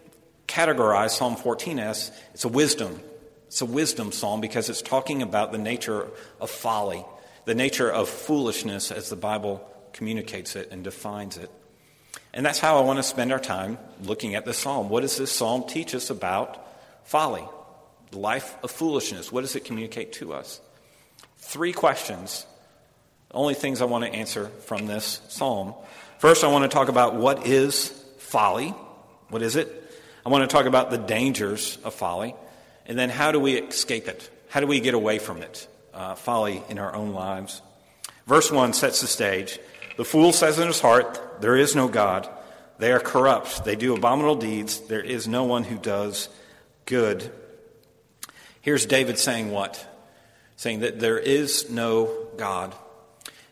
categorize 0.47 1.11
Psalm 1.11 1.37
14 1.37 1.79
as 1.79 2.12
it's 2.35 2.45
a 2.45 2.49
wisdom. 2.49 3.00
It's 3.47 3.61
a 3.61 3.67
wisdom 3.67 4.12
psalm 4.12 4.41
because 4.41 4.69
it's 4.69 4.83
talking 4.83 5.23
about 5.23 5.53
the 5.53 5.59
nature 5.59 6.09
of 6.41 6.50
folly, 6.50 7.05
the 7.45 7.55
nature 7.55 7.91
of 7.91 8.09
foolishness 8.09 8.91
as 8.91 9.09
the 9.09 9.17
Bible 9.17 9.67
communicates 9.93 10.57
it 10.57 10.71
and 10.71 10.83
defines 10.83 11.37
it. 11.37 11.50
And 12.35 12.45
that's 12.45 12.59
how 12.59 12.79
I 12.79 12.83
want 12.83 12.99
to 12.99 13.03
spend 13.03 13.33
our 13.33 13.38
time 13.38 13.79
looking 14.03 14.35
at 14.35 14.45
this 14.45 14.59
psalm. 14.59 14.88
What 14.88 15.00
does 15.00 15.17
this 15.17 15.33
psalm 15.33 15.65
teach 15.67 15.95
us 15.95 16.11
about 16.11 16.62
folly? 17.05 17.45
The 18.11 18.19
life 18.19 18.57
of 18.62 18.71
foolishness. 18.71 19.33
What 19.33 19.41
does 19.41 19.57
it 19.57 19.65
communicate 19.65 20.12
to 20.15 20.35
us? 20.35 20.61
Three 21.38 21.73
questions. 21.73 22.47
Only 23.31 23.55
things 23.55 23.81
I 23.81 23.87
want 23.87 24.05
to 24.05 24.12
answer 24.12 24.49
from 24.67 24.87
this 24.87 25.21
psalm. 25.29 25.75
First, 26.19 26.45
I 26.45 26.49
want 26.49 26.71
to 26.71 26.75
talk 26.75 26.88
about 26.88 27.15
what 27.15 27.47
is 27.47 27.88
folly. 28.19 28.69
What 29.29 29.43
is 29.43 29.57
it? 29.57 29.75
I 30.26 30.28
want 30.28 30.42
to 30.42 30.52
talk 30.52 30.66
about 30.66 30.90
the 30.90 30.99
dangers 30.99 31.78
of 31.85 31.95
folly. 31.95 32.35
And 32.87 32.99
then 32.99 33.11
how 33.11 33.30
do 33.30 33.38
we 33.38 33.59
escape 33.59 34.09
it? 34.09 34.28
How 34.49 34.59
do 34.59 34.66
we 34.66 34.80
get 34.80 34.92
away 34.92 35.21
from 35.21 35.40
it? 35.40 35.68
Uh, 35.95 36.16
folly 36.16 36.64
in 36.68 36.80
our 36.80 36.92
own 36.92 37.12
lives. 37.12 37.62
Verse 38.26 38.50
1 38.50 38.73
sets 38.73 39.00
the 39.00 39.06
stage. 39.06 39.61
The 39.97 40.04
fool 40.04 40.33
says 40.33 40.59
in 40.59 40.66
his 40.66 40.80
heart, 40.80 41.40
There 41.40 41.54
is 41.54 41.76
no 41.76 41.87
God. 41.87 42.28
They 42.78 42.90
are 42.90 42.99
corrupt. 42.99 43.64
They 43.64 43.76
do 43.76 43.95
abominable 43.95 44.35
deeds. 44.35 44.80
There 44.80 45.00
is 45.00 45.28
no 45.28 45.45
one 45.45 45.62
who 45.62 45.76
does 45.76 46.28
good. 46.87 47.30
Here's 48.62 48.85
David 48.85 49.21
saying 49.21 49.52
what? 49.52 49.87
Saying 50.56 50.80
that 50.80 50.99
there 50.99 51.21
is 51.21 51.71
no 51.71 52.26
God. 52.37 52.75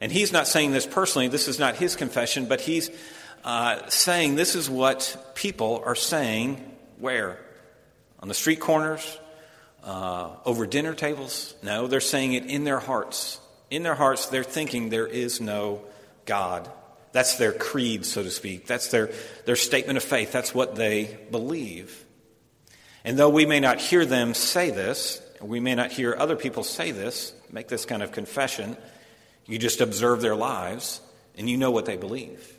And 0.00 0.10
he's 0.10 0.32
not 0.32 0.48
saying 0.48 0.72
this 0.72 0.86
personally, 0.86 1.28
this 1.28 1.46
is 1.46 1.60
not 1.60 1.76
his 1.76 1.94
confession, 1.94 2.46
but 2.46 2.62
he's 2.62 2.90
uh, 3.44 3.88
saying 3.88 4.34
this 4.34 4.54
is 4.54 4.68
what 4.68 5.32
people 5.34 5.82
are 5.84 5.94
saying 5.94 6.76
where? 6.98 7.38
On 8.20 8.28
the 8.28 8.34
street 8.34 8.60
corners? 8.60 9.18
Uh, 9.82 10.30
over 10.46 10.66
dinner 10.66 10.94
tables? 10.94 11.54
No, 11.62 11.86
they're 11.86 12.00
saying 12.00 12.32
it 12.32 12.46
in 12.46 12.64
their 12.64 12.78
hearts. 12.78 13.38
In 13.70 13.82
their 13.82 13.94
hearts, 13.94 14.26
they're 14.26 14.42
thinking 14.42 14.88
there 14.88 15.06
is 15.06 15.42
no 15.42 15.82
God. 16.24 16.70
That's 17.12 17.36
their 17.36 17.52
creed, 17.52 18.06
so 18.06 18.22
to 18.22 18.30
speak. 18.30 18.66
That's 18.66 18.88
their, 18.88 19.10
their 19.44 19.56
statement 19.56 19.98
of 19.98 20.02
faith. 20.02 20.32
That's 20.32 20.54
what 20.54 20.74
they 20.74 21.18
believe. 21.30 22.04
And 23.04 23.18
though 23.18 23.28
we 23.28 23.44
may 23.44 23.60
not 23.60 23.78
hear 23.78 24.06
them 24.06 24.32
say 24.32 24.70
this, 24.70 25.20
we 25.42 25.60
may 25.60 25.74
not 25.74 25.92
hear 25.92 26.16
other 26.18 26.36
people 26.36 26.64
say 26.64 26.90
this, 26.90 27.34
make 27.52 27.68
this 27.68 27.84
kind 27.84 28.02
of 28.02 28.10
confession, 28.10 28.78
you 29.46 29.58
just 29.58 29.82
observe 29.82 30.22
their 30.22 30.34
lives 30.34 31.02
and 31.36 31.50
you 31.50 31.58
know 31.58 31.70
what 31.70 31.84
they 31.84 31.98
believe. 31.98 32.53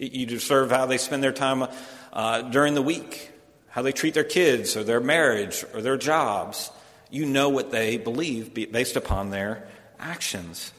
You 0.00 0.24
observe 0.34 0.70
how 0.70 0.86
they 0.86 0.96
spend 0.96 1.22
their 1.22 1.32
time 1.32 1.68
uh, 2.12 2.42
during 2.42 2.74
the 2.74 2.80
week, 2.82 3.30
how 3.68 3.82
they 3.82 3.92
treat 3.92 4.14
their 4.14 4.24
kids 4.24 4.74
or 4.74 4.82
their 4.82 5.00
marriage 5.00 5.62
or 5.74 5.82
their 5.82 5.98
jobs. 5.98 6.70
You 7.10 7.26
know 7.26 7.50
what 7.50 7.70
they 7.70 7.98
believe 7.98 8.54
based 8.54 8.96
upon 8.96 9.28
their 9.28 9.68
actions. 9.98 10.72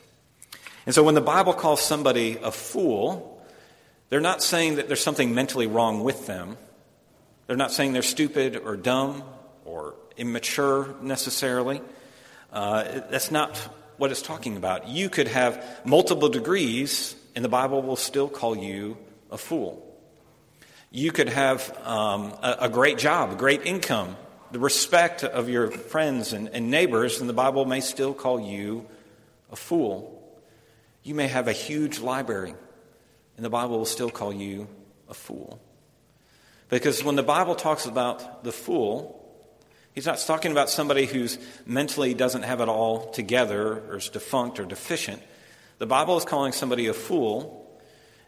And 0.88 0.96
so 0.96 1.04
when 1.04 1.14
the 1.14 1.22
Bible 1.22 1.54
calls 1.54 1.82
somebody 1.82 2.40
a 2.42 2.52
fool, 2.52 3.46
they're 4.10 4.20
not 4.20 4.42
saying 4.42 4.78
that 4.78 4.88
there's 4.88 5.04
something 5.04 5.36
mentally 5.36 5.68
wrong 5.68 6.04
with 6.04 6.26
them. 6.26 6.58
They're 7.46 7.56
not 7.56 7.72
saying 7.72 7.94
they're 7.94 8.02
stupid 8.02 8.56
or 8.58 8.76
dumb 8.76 9.24
or 9.66 9.94
immature 10.18 10.96
necessarily. 11.02 11.82
Uh, 12.52 12.84
that's 13.12 13.30
not 13.30 13.56
what 13.98 14.10
it's 14.10 14.24
talking 14.24 14.58
about. 14.58 14.88
You 14.88 15.10
could 15.10 15.28
have 15.28 15.64
multiple 15.86 16.30
degrees, 16.30 17.16
and 17.36 17.46
the 17.46 17.50
Bible 17.50 17.84
will 17.84 17.96
still 17.96 18.28
call 18.28 18.58
you 18.58 18.98
a 19.32 19.38
fool. 19.38 19.88
You 20.92 21.12
could 21.12 21.30
have 21.30 21.76
um, 21.86 22.34
a, 22.44 22.58
a, 22.62 22.70
great 22.70 22.98
job, 22.98 23.32
a 23.32 23.36
great 23.36 23.66
income, 23.66 24.18
the 24.52 24.60
respect 24.60 25.24
of 25.24 25.48
your 25.48 25.72
friends 25.72 26.34
and, 26.34 26.50
and 26.50 26.70
neighbors, 26.70 27.22
and 27.22 27.30
the 27.30 27.34
Bible 27.34 27.64
may 27.64 27.80
still 27.80 28.14
call 28.14 28.42
you 28.42 28.86
a 29.52 29.56
fool. 29.56 30.22
You 31.04 31.16
may 31.16 31.28
have 31.28 31.48
a 31.48 31.54
huge 31.54 32.00
library, 32.00 32.54
and 33.38 33.46
the 33.46 33.50
Bible 33.50 33.78
will 33.78 33.86
still 33.86 34.10
call 34.10 34.34
you 34.34 34.68
a 35.08 35.14
fool. 35.14 35.62
Because 36.68 37.04
when 37.04 37.16
the 37.16 37.24
Bible 37.24 37.56
talks 37.56 37.86
about 37.86 38.44
the 38.44 38.52
fool, 38.52 39.18
he's 39.94 40.06
not 40.06 40.20
talking 40.20 40.52
about 40.52 40.70
somebody 40.70 41.06
who's 41.06 41.38
mentally 41.66 42.14
doesn't 42.14 42.44
have 42.44 42.60
it 42.60 42.68
all 42.68 43.12
together 43.12 43.82
or 43.90 43.98
is 43.98 44.10
defunct 44.10 44.60
or 44.60 44.66
deficient. 44.66 45.22
The 45.78 45.86
Bible 45.86 46.18
is 46.18 46.26
calling 46.26 46.52
somebody 46.52 46.88
a 46.88 46.94
fool 46.94 47.61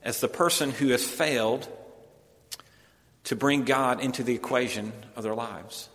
as 0.04 0.20
the 0.20 0.28
person 0.28 0.72
who 0.72 0.90
has 0.90 1.04
failed 1.04 1.68
to 3.26 3.36
bring 3.36 3.64
God 3.64 4.02
into 4.02 4.24
the 4.24 4.36
equation 4.36 4.92
of 5.16 5.24
their 5.24 5.34
lives. 5.34 5.90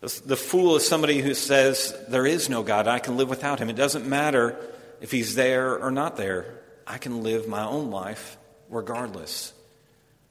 The 0.00 0.36
fool 0.36 0.76
is 0.76 0.86
somebody 0.86 1.18
who 1.20 1.34
says, 1.34 1.96
There 2.08 2.26
is 2.26 2.48
no 2.48 2.62
God. 2.62 2.86
I 2.86 3.00
can 3.00 3.16
live 3.16 3.28
without 3.28 3.58
him. 3.58 3.68
It 3.68 3.76
doesn't 3.76 4.06
matter 4.06 4.56
if 5.00 5.10
he's 5.10 5.34
there 5.34 5.76
or 5.82 5.90
not 5.90 6.16
there. 6.16 6.60
I 6.86 6.98
can 6.98 7.22
live 7.22 7.48
my 7.48 7.64
own 7.64 7.90
life 7.90 8.36
regardless. 8.68 9.52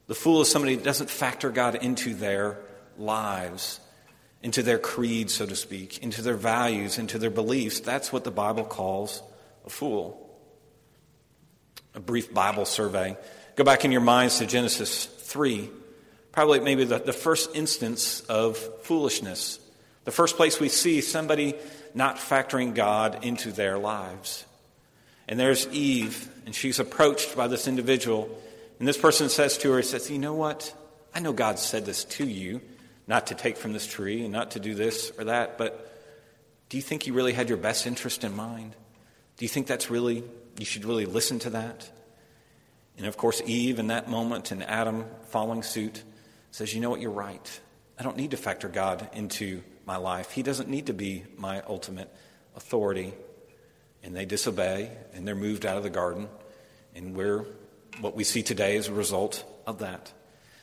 The 0.07 0.15
fool 0.15 0.41
is 0.41 0.49
somebody 0.49 0.75
who 0.75 0.81
doesn't 0.81 1.09
factor 1.09 1.49
God 1.49 1.75
into 1.75 2.13
their 2.13 2.59
lives, 2.97 3.81
into 4.41 4.63
their 4.63 4.79
creed, 4.79 5.29
so 5.29 5.45
to 5.45 5.55
speak, 5.55 5.97
into 5.97 6.21
their 6.21 6.37
values, 6.37 6.97
into 6.97 7.19
their 7.19 7.29
beliefs. 7.29 7.81
That's 7.81 8.13
what 8.13 8.23
the 8.23 8.31
Bible 8.31 8.63
calls 8.63 9.21
a 9.65 9.69
fool. 9.69 10.26
A 11.97 11.99
brief 11.99 12.31
Bible 12.31 12.65
survey. 12.65 13.17
Go 13.55 13.63
back 13.63 13.83
in 13.83 13.91
your 13.91 14.01
minds 14.01 14.37
to 14.37 14.45
Genesis 14.45 15.05
3, 15.05 15.67
probably 16.31 16.59
maybe 16.59 16.83
the, 16.83 16.99
the 16.99 17.11
first 17.11 17.55
instance 17.55 18.21
of 18.29 18.55
foolishness. 18.83 19.59
The 20.03 20.11
first 20.11 20.35
place 20.37 20.59
we 20.59 20.69
see 20.69 21.01
somebody 21.01 21.55
not 21.95 22.17
factoring 22.17 22.75
God 22.75 23.25
into 23.25 23.51
their 23.51 23.79
lives. 23.79 24.45
And 25.27 25.39
there's 25.39 25.67
Eve, 25.69 26.29
and 26.45 26.53
she's 26.53 26.77
approached 26.77 27.35
by 27.35 27.47
this 27.47 27.67
individual. 27.67 28.29
And 28.77 28.87
this 28.87 28.99
person 28.99 29.27
says 29.27 29.57
to 29.57 29.71
her, 29.71 29.77
he 29.77 29.83
says, 29.83 30.11
You 30.11 30.19
know 30.19 30.35
what? 30.35 30.71
I 31.15 31.19
know 31.19 31.33
God 31.33 31.57
said 31.57 31.87
this 31.87 32.03
to 32.03 32.27
you, 32.27 32.61
not 33.07 33.25
to 33.27 33.33
take 33.33 33.57
from 33.57 33.73
this 33.73 33.87
tree 33.87 34.21
and 34.21 34.31
not 34.31 34.51
to 34.51 34.59
do 34.59 34.75
this 34.75 35.11
or 35.17 35.23
that, 35.23 35.57
but 35.57 35.99
do 36.69 36.77
you 36.77 36.83
think 36.83 37.07
you 37.07 37.13
really 37.13 37.33
had 37.33 37.49
your 37.49 37.57
best 37.57 37.87
interest 37.87 38.23
in 38.23 38.35
mind? 38.35 38.75
Do 39.37 39.45
you 39.45 39.49
think 39.49 39.65
that's 39.65 39.89
really, 39.89 40.23
you 40.57 40.65
should 40.65 40.85
really 40.85 41.05
listen 41.05 41.39
to 41.39 41.51
that? 41.51 41.89
And 42.97 43.05
of 43.05 43.17
course, 43.17 43.41
Eve 43.45 43.79
in 43.79 43.87
that 43.87 44.09
moment 44.09 44.51
and 44.51 44.63
Adam 44.63 45.05
following 45.29 45.63
suit 45.63 46.03
says, 46.51 46.73
You 46.73 46.81
know 46.81 46.89
what? 46.89 46.99
You're 46.99 47.11
right. 47.11 47.59
I 47.99 48.03
don't 48.03 48.17
need 48.17 48.31
to 48.31 48.37
factor 48.37 48.67
God 48.67 49.09
into 49.13 49.63
my 49.85 49.97
life. 49.97 50.31
He 50.31 50.43
doesn't 50.43 50.69
need 50.69 50.87
to 50.87 50.93
be 50.93 51.23
my 51.37 51.61
ultimate 51.61 52.13
authority 52.55 53.13
and 54.03 54.15
they 54.15 54.25
disobey 54.25 54.91
and 55.13 55.27
they're 55.27 55.35
moved 55.35 55.65
out 55.65 55.77
of 55.77 55.83
the 55.83 55.89
garden. 55.89 56.27
And 56.95 57.15
we're, 57.15 57.45
what 58.01 58.15
we 58.15 58.23
see 58.23 58.43
today 58.43 58.75
is 58.75 58.87
a 58.87 58.93
result 58.93 59.43
of 59.65 59.79
that. 59.79 60.11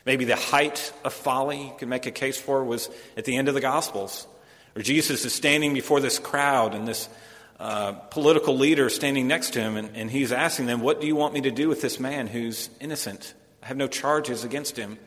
Maybe 0.07 0.25
the 0.25 0.37
height 0.37 0.93
of 1.05 1.13
folly 1.13 1.63
you 1.63 1.75
can 1.79 1.89
make 1.89 2.07
a 2.07 2.11
case 2.11 2.39
for 2.39 2.63
was 2.65 2.91
at 3.17 3.25
the 3.25 3.37
end 3.37 3.49
of 3.49 3.55
the 3.55 3.61
Gospels, 3.61 4.27
where 4.75 4.83
Jesus 4.83 5.25
is 5.25 5.33
standing 5.33 5.73
before 5.73 6.01
this 6.01 6.19
crowd 6.19 6.75
and 6.75 6.87
this 6.87 7.09
uh, 7.59 7.93
political 7.93 8.57
leader 8.57 8.91
standing 8.91 9.29
next 9.29 9.51
to 9.51 9.61
him, 9.61 9.77
and, 9.77 9.97
and 9.97 10.11
he's 10.11 10.33
asking 10.33 10.67
them, 10.67 10.81
What 10.81 11.01
do 11.01 11.07
you 11.07 11.17
want 11.17 11.35
me 11.35 11.43
to 11.43 11.51
do 11.51 11.69
with 11.69 11.81
this 11.81 12.01
man 12.01 12.27
who's 12.27 12.69
innocent? 12.81 13.35
I 13.63 13.67
have 13.67 13.77
no 13.77 13.87
charges 13.87 14.45
against 14.45 14.77
him. 14.77 14.99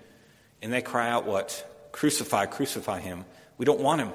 And 0.62 0.74
they 0.74 0.82
cry 0.82 1.10
out, 1.10 1.26
What? 1.26 1.66
Crucify, 1.92 2.46
crucify 2.46 3.00
him. 3.00 3.26
We 3.58 3.66
don't 3.66 3.80
want 3.80 4.02
him. 4.02 4.12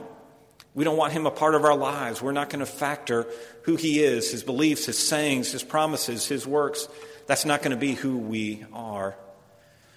We 0.74 0.84
don't 0.84 0.96
want 0.96 1.12
him 1.12 1.26
a 1.26 1.30
part 1.30 1.54
of 1.54 1.64
our 1.64 1.76
lives. 1.76 2.22
We're 2.22 2.32
not 2.32 2.48
going 2.48 2.60
to 2.60 2.66
factor 2.66 3.26
who 3.62 3.76
he 3.76 4.02
is, 4.02 4.30
his 4.30 4.42
beliefs, 4.42 4.86
his 4.86 4.98
sayings, 4.98 5.52
his 5.52 5.62
promises, 5.62 6.26
his 6.26 6.46
works. 6.46 6.88
That's 7.26 7.44
not 7.44 7.60
going 7.60 7.72
to 7.72 7.76
be 7.76 7.92
who 7.92 8.16
we 8.16 8.64
are. 8.72 9.14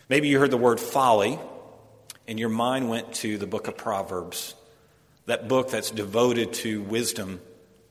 Maybe 0.09 0.27
you 0.27 0.39
heard 0.39 0.51
the 0.51 0.57
word 0.57 0.79
folly, 0.79 1.39
and 2.27 2.39
your 2.39 2.49
mind 2.49 2.89
went 2.89 3.13
to 3.15 3.37
the 3.37 3.47
book 3.47 3.67
of 3.67 3.77
Proverbs, 3.77 4.53
that 5.25 5.47
book 5.47 5.71
that's 5.71 5.91
devoted 5.91 6.53
to 6.53 6.81
wisdom, 6.83 7.39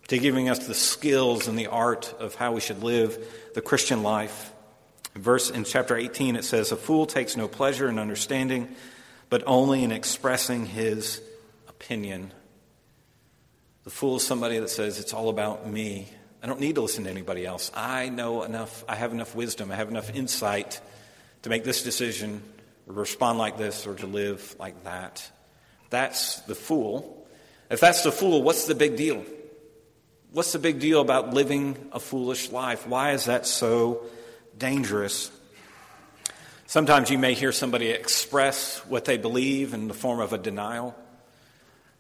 to 0.08 0.18
giving 0.18 0.48
us 0.48 0.66
the 0.66 0.74
skills 0.74 1.48
and 1.48 1.58
the 1.58 1.68
art 1.68 2.14
of 2.18 2.34
how 2.34 2.52
we 2.52 2.60
should 2.60 2.82
live 2.82 3.18
the 3.54 3.62
Christian 3.62 4.02
life. 4.02 4.52
verse 5.14 5.50
in 5.50 5.64
chapter 5.64 5.96
18 5.96 6.36
it 6.36 6.44
says, 6.44 6.72
A 6.72 6.76
fool 6.76 7.06
takes 7.06 7.36
no 7.36 7.48
pleasure 7.48 7.88
in 7.88 7.98
understanding, 7.98 8.74
but 9.30 9.42
only 9.46 9.84
in 9.84 9.92
expressing 9.92 10.66
his 10.66 11.22
opinion. 11.68 12.32
The 13.84 13.90
fool 13.90 14.16
is 14.16 14.26
somebody 14.26 14.58
that 14.58 14.70
says, 14.70 14.98
It's 14.98 15.14
all 15.14 15.28
about 15.28 15.66
me. 15.66 16.08
I 16.42 16.46
don't 16.46 16.60
need 16.60 16.74
to 16.74 16.82
listen 16.82 17.04
to 17.04 17.10
anybody 17.10 17.46
else. 17.46 17.70
I 17.74 18.10
know 18.10 18.42
enough, 18.42 18.84
I 18.86 18.96
have 18.96 19.12
enough 19.12 19.34
wisdom, 19.34 19.70
I 19.70 19.76
have 19.76 19.88
enough 19.88 20.14
insight 20.14 20.80
to 21.42 21.48
make 21.48 21.64
this 21.64 21.82
decision, 21.82 22.42
or 22.86 22.94
respond 22.94 23.38
like 23.38 23.56
this, 23.56 23.86
or 23.86 23.94
to 23.94 24.06
live 24.06 24.54
like 24.58 24.84
that. 24.84 25.30
That's 25.88 26.40
the 26.42 26.54
fool. 26.54 27.26
If 27.70 27.80
that's 27.80 28.02
the 28.02 28.12
fool, 28.12 28.42
what's 28.42 28.66
the 28.66 28.74
big 28.74 28.96
deal? 28.96 29.24
What's 30.34 30.50
the 30.50 30.58
big 30.58 30.80
deal 30.80 31.00
about 31.00 31.32
living 31.32 31.76
a 31.92 32.00
foolish 32.00 32.50
life? 32.50 32.88
Why 32.88 33.12
is 33.12 33.26
that 33.26 33.46
so 33.46 34.02
dangerous? 34.58 35.30
Sometimes 36.66 37.08
you 37.08 37.18
may 37.18 37.34
hear 37.34 37.52
somebody 37.52 37.90
express 37.90 38.78
what 38.88 39.04
they 39.04 39.16
believe 39.16 39.74
in 39.74 39.86
the 39.86 39.94
form 39.94 40.18
of 40.18 40.32
a 40.32 40.38
denial. 40.38 40.96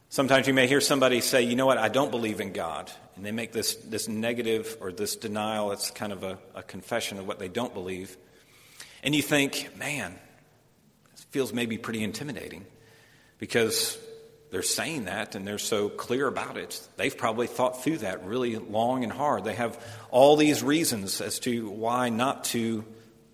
Sometimes 0.08 0.48
you 0.48 0.52
may 0.52 0.66
hear 0.66 0.80
somebody 0.80 1.20
say, 1.20 1.42
you 1.42 1.54
know 1.54 1.64
what, 1.64 1.78
I 1.78 1.88
don't 1.88 2.10
believe 2.10 2.40
in 2.40 2.52
God. 2.52 2.90
And 3.14 3.24
they 3.24 3.30
make 3.30 3.52
this, 3.52 3.76
this 3.76 4.08
negative 4.08 4.78
or 4.80 4.90
this 4.90 5.14
denial. 5.14 5.70
It's 5.70 5.92
kind 5.92 6.12
of 6.12 6.24
a, 6.24 6.36
a 6.56 6.64
confession 6.64 7.20
of 7.20 7.28
what 7.28 7.38
they 7.38 7.48
don't 7.48 7.72
believe. 7.72 8.16
And 9.04 9.14
you 9.14 9.22
think, 9.22 9.76
man, 9.78 10.18
this 11.12 11.22
feels 11.30 11.52
maybe 11.52 11.78
pretty 11.78 12.02
intimidating 12.02 12.66
because 13.38 13.96
they're 14.54 14.62
saying 14.62 15.06
that 15.06 15.34
and 15.34 15.44
they're 15.44 15.58
so 15.58 15.88
clear 15.88 16.28
about 16.28 16.56
it. 16.56 16.80
They've 16.96 17.16
probably 17.16 17.48
thought 17.48 17.82
through 17.82 17.98
that 17.98 18.24
really 18.24 18.54
long 18.54 19.02
and 19.02 19.12
hard. 19.12 19.42
They 19.42 19.54
have 19.54 19.84
all 20.12 20.36
these 20.36 20.62
reasons 20.62 21.20
as 21.20 21.40
to 21.40 21.68
why 21.68 22.08
not 22.08 22.44
to 22.44 22.84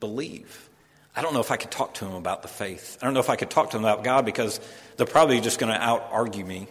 believe. 0.01 0.71
I 1.15 1.21
don't 1.21 1.35
know 1.35 1.41
if 1.41 1.51
I 1.51 1.59
could 1.59 1.71
talk 1.71 1.93
to 1.95 2.07
them 2.07 2.15
about 2.15 2.41
the 2.41 2.49
faith. 2.49 2.97
I 3.03 3.05
don't 3.05 3.13
know 3.13 3.21
if 3.21 3.29
I 3.29 3.37
could 3.37 3.51
talk 3.51 3.73
to 3.73 3.77
them 3.77 3.85
about 3.85 4.03
God 4.03 4.25
because 4.25 4.61
they're 4.97 5.05
probably 5.05 5.43
just 5.43 5.59
going 5.59 5.71
to 5.71 5.79
out 5.79 6.09
argue 6.11 6.43
me. 6.43 6.69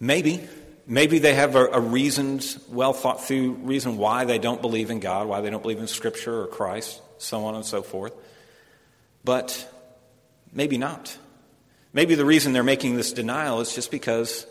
Maybe. 0.00 0.48
Maybe 0.86 1.18
they 1.18 1.34
have 1.34 1.56
a, 1.56 1.66
a 1.66 1.78
reasoned, 1.78 2.56
well 2.70 2.94
thought 2.94 3.22
through 3.22 3.52
reason 3.52 3.98
why 3.98 4.24
they 4.24 4.38
don't 4.38 4.62
believe 4.62 4.88
in 4.88 4.98
God, 4.98 5.26
why 5.26 5.42
they 5.42 5.50
don't 5.50 5.60
believe 5.60 5.78
in 5.78 5.88
Scripture 5.88 6.44
or 6.44 6.46
Christ, 6.46 7.02
so 7.18 7.44
on 7.44 7.54
and 7.54 7.66
so 7.66 7.82
forth. 7.82 8.14
But 9.24 9.70
maybe 10.54 10.78
not. 10.78 11.14
Maybe 11.92 12.14
the 12.14 12.24
reason 12.24 12.52
they're 12.52 12.62
making 12.62 12.96
this 12.96 13.12
denial 13.12 13.60
is 13.60 13.74
just 13.74 13.90
because 13.90 14.46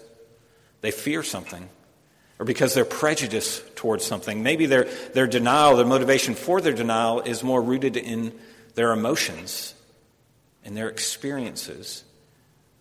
they 0.81 0.91
fear 0.91 1.23
something 1.23 1.69
or 2.37 2.45
because 2.45 2.73
they're 2.73 2.85
prejudiced 2.85 3.75
towards 3.75 4.05
something. 4.05 4.43
Maybe 4.43 4.65
their, 4.65 4.85
their 5.13 5.27
denial, 5.27 5.75
their 5.77 5.85
motivation 5.85 6.35
for 6.35 6.61
their 6.61 6.73
denial 6.73 7.21
is 7.21 7.43
more 7.43 7.61
rooted 7.61 7.97
in 7.97 8.33
their 8.75 8.91
emotions 8.91 9.73
and 10.63 10.75
their 10.75 10.89
experiences 10.89 12.03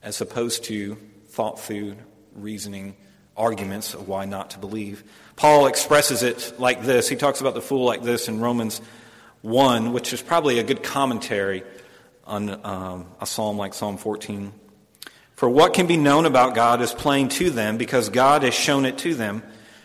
as 0.03 0.21
opposed 0.21 0.65
to 0.65 0.97
thought 1.29 1.61
through 1.61 1.97
reasoning 2.35 2.97
arguments 3.37 3.95
of 3.95 4.09
why 4.09 4.25
not 4.25 4.51
to 4.51 4.59
believe. 4.59 5.05
Paul 5.37 5.67
expresses 5.67 6.23
it 6.23 6.55
like 6.59 6.83
this. 6.83 7.09
He 7.09 7.17
talks 7.17 7.41
about 7.41 7.55
the 7.55 7.61
fool 7.61 7.85
like 7.85 8.03
this 8.03 8.29
in 8.29 8.41
Romans 8.41 8.81
1, 9.43 9.93
which 9.93 10.13
is 10.13 10.21
probably 10.21 10.59
a 10.59 10.65
good 10.65 10.83
commentary 10.83 11.63
on 12.29 12.65
um, 12.65 13.07
a 13.21 13.27
psalm 13.27 13.57
like 13.57 13.75
Psalm 13.75 13.97
14. 13.97 14.53
For 15.35 15.49
what 15.49 15.73
can 15.73 15.87
be 15.87 15.97
known 15.97 16.27
about 16.27 16.55
God 16.55 16.83
is 16.83 16.93
plain 16.93 17.29
to 17.31 17.51
them 17.51 17.79
because 17.79 18.11
God 18.11 18.43
has 18.43 18.55
shown 18.55 18.85
it 18.85 18.99
to 18.99 19.15
them. 19.15 19.43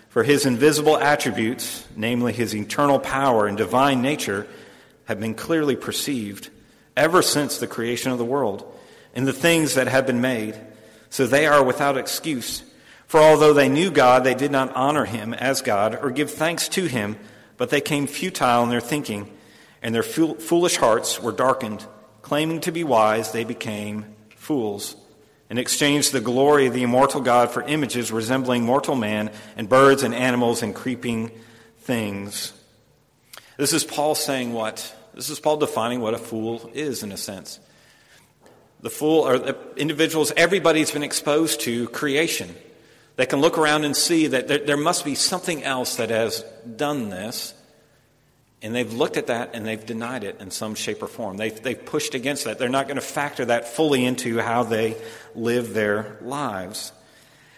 For 0.10 0.24
his 0.24 0.46
invisible 0.46 0.98
attributes, 0.98 1.88
namely 1.96 2.34
his 2.34 2.54
eternal 2.54 3.00
power 3.00 3.48
and 3.48 3.58
divine 3.58 4.02
nature, 4.02 4.46
have 5.06 5.20
been 5.20 5.34
clearly 5.34 5.76
perceived 5.76 6.50
ever 6.96 7.22
since 7.22 7.58
the 7.58 7.68
creation 7.68 8.12
of 8.12 8.18
the 8.18 8.26
world 8.26 8.64
in 9.16 9.26
the 9.26 9.34
things 9.34 9.76
that 9.76 9.88
have 9.88 10.06
been 10.06 10.22
made. 10.22 10.60
So 11.10 11.26
they 11.26 11.48
are 11.48 11.64
without 11.64 11.98
excuse. 11.98 12.64
For 13.08 13.20
although 13.20 13.54
they 13.54 13.70
knew 13.70 13.92
God, 13.92 14.24
they 14.24 14.36
did 14.36 14.52
not 14.52 14.76
honor 14.76 15.06
him 15.06 15.34
as 15.34 15.62
God 15.62 15.98
or 16.02 16.12
give 16.12 16.32
thanks 16.32 16.68
to 16.70 16.86
him, 16.86 17.18
but 17.58 17.70
they 17.70 17.82
came 17.82 18.08
futile 18.08 18.64
in 18.64 18.70
their 18.70 18.82
thinking, 18.82 19.32
and 19.82 19.94
their 19.94 20.04
foolish 20.04 20.78
hearts 20.78 21.22
were 21.22 21.32
darkened. 21.32 21.86
Claiming 22.24 22.62
to 22.62 22.72
be 22.72 22.84
wise, 22.84 23.32
they 23.32 23.44
became 23.44 24.06
fools 24.36 24.96
and 25.50 25.60
exchanged 25.60 26.12
the 26.12 26.22
glory 26.22 26.66
of 26.66 26.74
the 26.74 26.82
immortal 26.82 27.22
God 27.22 27.52
for 27.52 27.62
images 27.62 28.12
resembling 28.12 28.64
mortal 28.64 28.96
man 28.96 29.30
and 29.56 29.70
birds 29.70 30.02
and 30.02 30.16
animals 30.16 30.64
and 30.64 30.74
creeping 30.74 31.30
things. 31.80 32.54
This 33.58 33.74
is 33.74 33.84
Paul 33.84 34.16
saying 34.16 34.54
what? 34.54 34.96
This 35.14 35.30
is 35.30 35.40
Paul 35.40 35.58
defining 35.58 36.00
what 36.00 36.14
a 36.14 36.18
fool 36.18 36.72
is, 36.74 37.04
in 37.04 37.12
a 37.12 37.18
sense. 37.18 37.60
The 38.82 38.90
fool, 38.90 39.28
or 39.28 39.56
individuals, 39.76 40.32
everybody's 40.36 40.92
been 40.92 41.04
exposed 41.04 41.62
to 41.62 41.88
creation. 41.90 42.56
They 43.18 43.26
can 43.26 43.42
look 43.42 43.58
around 43.58 43.84
and 43.84 43.96
see 43.96 44.28
that 44.28 44.48
there, 44.48 44.60
there 44.60 44.78
must 44.78 45.06
be 45.06 45.14
something 45.14 45.64
else 45.64 45.98
that 45.98 46.10
has 46.10 46.44
done 46.76 47.10
this. 47.10 47.54
And 48.64 48.74
they've 48.74 48.92
looked 48.94 49.18
at 49.18 49.28
that 49.28 49.52
and 49.54 49.66
they've 49.66 49.86
denied 49.86 50.24
it 50.24 50.40
in 50.40 50.50
some 50.50 50.74
shape 50.74 51.04
or 51.04 51.08
form. 51.08 51.36
They've, 51.36 51.62
they've 51.62 51.86
pushed 51.86 52.16
against 52.16 52.46
that. 52.46 52.58
They're 52.58 52.70
not 52.70 52.88
going 52.88 52.96
to 52.96 53.02
factor 53.02 53.44
that 53.46 53.68
fully 53.68 54.06
into 54.06 54.40
how 54.40 54.64
they 54.64 54.96
live 55.36 55.74
their 55.74 56.18
lives. 56.22 56.94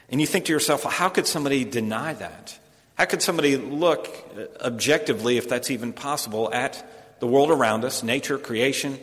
And 0.10 0.20
you 0.20 0.26
think 0.26 0.46
to 0.46 0.52
yourself, 0.52 0.84
well, 0.84 0.92
how 0.92 1.10
could 1.10 1.28
somebody 1.28 1.64
deny 1.64 2.14
that? 2.14 2.58
How 2.96 3.06
could 3.06 3.22
somebody 3.22 3.56
look 3.56 4.08
uh, 4.36 4.66
objectively, 4.66 5.38
if 5.38 5.48
that's 5.48 5.70
even 5.70 5.94
possible, 5.94 6.52
at 6.52 6.84
the 7.20 7.28
world 7.28 7.52
around 7.52 7.86
us, 7.86 8.02
nature, 8.02 8.40
creation, 8.40 8.98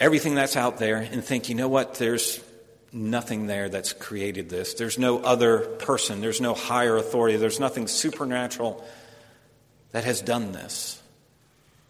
everything 0.00 0.34
that's 0.34 0.56
out 0.56 0.78
there, 0.78 0.96
and 0.96 1.22
think, 1.22 1.50
you 1.50 1.54
know 1.54 1.68
what, 1.68 1.96
there's 1.96 2.40
nothing 2.90 3.48
there 3.48 3.68
that's 3.68 3.92
created 3.92 4.48
this. 4.48 4.74
There's 4.74 4.98
no 4.98 5.18
other 5.18 5.58
person, 5.58 6.22
there's 6.22 6.40
no 6.40 6.54
higher 6.54 6.96
authority, 6.96 7.36
there's 7.36 7.60
nothing 7.60 7.86
supernatural 7.86 8.82
that 9.92 10.04
has 10.04 10.20
done 10.20 10.52
this. 10.52 11.02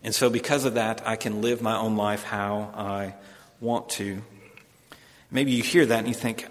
And 0.03 0.15
so, 0.15 0.31
because 0.31 0.65
of 0.65 0.75
that, 0.75 1.07
I 1.07 1.17
can 1.17 1.43
live 1.43 1.61
my 1.61 1.77
own 1.77 1.97
life 1.97 2.23
how 2.23 2.73
I 2.75 3.15
want 3.61 3.89
to. 3.91 4.23
Maybe 5.31 5.53
you 5.53 5.63
hear 5.63 5.85
that 5.85 5.99
and 5.99 6.09
you 6.09 6.15
think, 6.15 6.47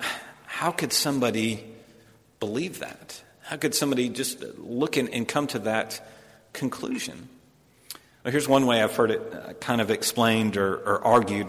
how 0.45 0.71
could 0.71 0.91
somebody 0.91 1.63
believe 2.39 2.79
that? 2.79 3.21
How 3.41 3.55
could 3.55 3.73
somebody 3.73 4.09
just 4.09 4.43
look 4.57 4.97
and, 4.97 5.27
come 5.27 5.47
to 5.47 5.59
that 5.59 6.05
conclusion? 6.51 7.29
Well, 8.23 8.31
here's 8.31 8.47
one 8.47 8.65
way 8.65 8.83
I've 8.83 8.95
heard 8.95 9.11
it 9.11 9.33
uh, 9.33 9.53
kind 9.53 9.79
of 9.79 9.89
explained 9.89 10.57
or, 10.57 10.75
or 10.75 11.05
argued. 11.05 11.47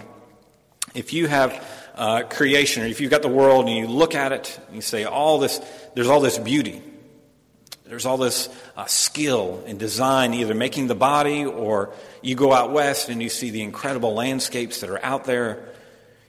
If 0.95 1.13
you 1.13 1.27
have 1.27 1.67
uh, 1.97 2.23
creation, 2.23 2.85
or 2.85 2.87
if 2.87 3.01
you've 3.01 3.11
got 3.11 3.23
the 3.23 3.29
world 3.29 3.67
and 3.67 3.77
you 3.77 3.89
look 3.89 4.15
at 4.15 4.33
it 4.33 4.59
and 4.69 4.77
you 4.77 4.83
say, 4.83 5.05
all 5.05 5.39
this, 5.39 5.61
there's 5.95 6.09
all 6.09 6.21
this 6.21 6.39
beauty, 6.39 6.81
there's 7.89 8.05
all 8.05 8.19
this 8.19 8.49
uh, 8.77 8.85
skill 8.85 9.63
in 9.67 9.79
design, 9.79 10.35
either 10.35 10.55
making 10.55 10.89
the 10.89 10.95
body 10.95 11.47
or 11.47 11.95
you 12.21 12.35
go 12.35 12.53
out 12.53 12.71
west 12.71 13.09
and 13.09 13.23
you 13.23 13.31
see 13.31 13.51
the 13.51 13.63
incredible 13.63 14.15
landscapes 14.15 14.81
that 14.81 14.91
are 14.91 15.03
out 15.03 15.25
there. 15.25 15.73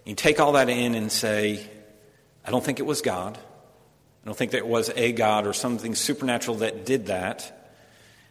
You 0.05 0.15
take 0.15 0.39
all 0.39 0.53
that 0.53 0.69
in 0.69 0.95
and 0.95 1.11
say, 1.11 1.69
I 2.45 2.51
don't 2.51 2.63
think 2.63 2.79
it 2.79 2.85
was 2.85 3.01
God. 3.01 3.37
I 3.37 4.25
don't 4.25 4.37
think 4.37 4.51
that 4.51 4.59
it 4.59 4.67
was 4.67 4.89
a 4.95 5.11
God 5.11 5.45
or 5.45 5.53
something 5.53 5.95
supernatural 5.95 6.57
that 6.57 6.85
did 6.85 7.07
that. 7.07 7.71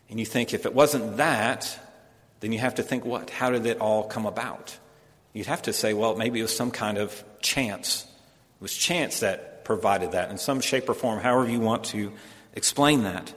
And 0.08 0.18
you 0.18 0.24
think 0.24 0.54
if 0.54 0.64
it 0.64 0.74
wasn't 0.74 1.18
that, 1.18 1.78
then 2.40 2.52
you 2.52 2.58
have 2.58 2.76
to 2.76 2.82
think, 2.82 3.04
what? 3.04 3.28
How 3.28 3.50
did 3.50 3.66
it 3.66 3.78
all 3.78 4.04
come 4.04 4.24
about? 4.24 4.76
You'd 5.34 5.46
have 5.46 5.62
to 5.62 5.72
say, 5.74 5.92
well, 5.92 6.16
maybe 6.16 6.40
it 6.40 6.42
was 6.42 6.56
some 6.56 6.70
kind 6.70 6.96
of 6.96 7.22
chance. 7.40 8.04
It 8.04 8.62
was 8.62 8.74
chance 8.74 9.20
that 9.20 9.64
provided 9.64 10.12
that 10.12 10.30
in 10.30 10.38
some 10.38 10.60
shape 10.60 10.88
or 10.88 10.94
form, 10.94 11.20
however 11.20 11.50
you 11.50 11.60
want 11.60 11.84
to 11.84 12.12
explain 12.58 13.04
that. 13.04 13.32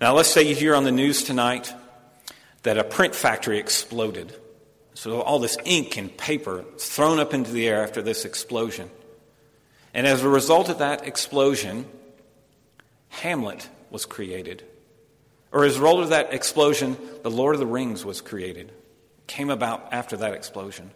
Now, 0.00 0.14
let's 0.14 0.30
say 0.30 0.42
you 0.42 0.54
hear 0.54 0.74
on 0.74 0.84
the 0.84 0.90
news 0.90 1.22
tonight 1.22 1.72
that 2.64 2.78
a 2.78 2.84
print 2.84 3.14
factory 3.14 3.58
exploded. 3.58 4.34
So, 4.94 5.20
all 5.20 5.38
this 5.38 5.56
ink 5.64 5.96
and 5.96 6.14
paper 6.14 6.64
thrown 6.78 7.20
up 7.20 7.32
into 7.32 7.52
the 7.52 7.68
air 7.68 7.82
after 7.82 8.02
this 8.02 8.24
explosion. 8.24 8.90
And 9.94 10.06
as 10.06 10.22
a 10.22 10.28
result 10.28 10.68
of 10.68 10.78
that 10.78 11.06
explosion, 11.06 11.86
Hamlet 13.08 13.68
was 13.90 14.04
created. 14.04 14.64
Or 15.52 15.64
as 15.64 15.76
a 15.76 15.80
result 15.80 16.00
of 16.00 16.08
that 16.10 16.34
explosion, 16.34 16.96
the 17.22 17.30
Lord 17.30 17.54
of 17.54 17.60
the 17.60 17.66
Rings 17.66 18.04
was 18.04 18.20
created. 18.20 18.72
came 19.26 19.50
about 19.50 19.88
after 19.92 20.16
that 20.18 20.34
explosion. 20.34 20.90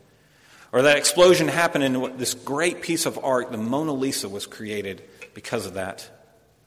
Or 0.73 0.83
that 0.83 0.99
explosion 0.99 1.49
happened 1.49 1.85
and 1.85 2.19
this 2.19 2.35
great 2.35 2.81
piece 2.81 3.05
of 3.07 3.19
art, 3.25 3.51
the 3.51 3.59
Mona 3.59 3.93
Lisa, 3.93 4.29
was 4.29 4.47
created 4.47 5.03
because 5.35 5.67
of 5.67 5.75
that 5.75 6.09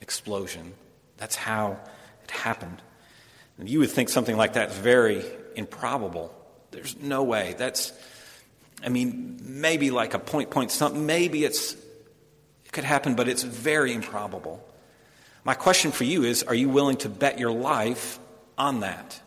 explosion. 0.02 0.74
That's 1.24 1.38
how 1.38 1.80
it 2.26 2.32
happened. 2.32 2.82
And 3.58 3.70
you 3.70 3.80
would 3.80 3.92
think 3.92 4.10
something 4.10 4.36
like 4.36 4.54
that 4.56 4.72
is 4.72 4.78
very 4.78 5.24
improbable. 5.56 6.36
There's 6.72 6.98
no 6.98 7.24
way. 7.24 7.56
That's, 7.58 7.94
I 8.84 8.90
mean, 8.90 9.40
maybe 9.42 9.90
like 9.90 10.16
a 10.16 10.20
point, 10.20 10.50
point, 10.50 10.70
something. 10.70 11.06
Maybe 11.06 11.46
it's, 11.46 11.76
it 12.66 12.74
could 12.74 12.84
happen, 12.84 13.16
but 13.16 13.30
it's 13.30 13.42
very 13.42 13.94
improbable. 13.94 14.62
My 15.46 15.54
question 15.54 15.94
for 15.94 16.04
you 16.04 16.26
is 16.26 16.44
Are 16.44 16.54
you 16.54 16.68
willing 16.68 16.98
to 16.98 17.10
bet 17.10 17.40
your 17.40 17.54
life 17.54 18.20
on 18.58 18.82
that? 18.82 19.22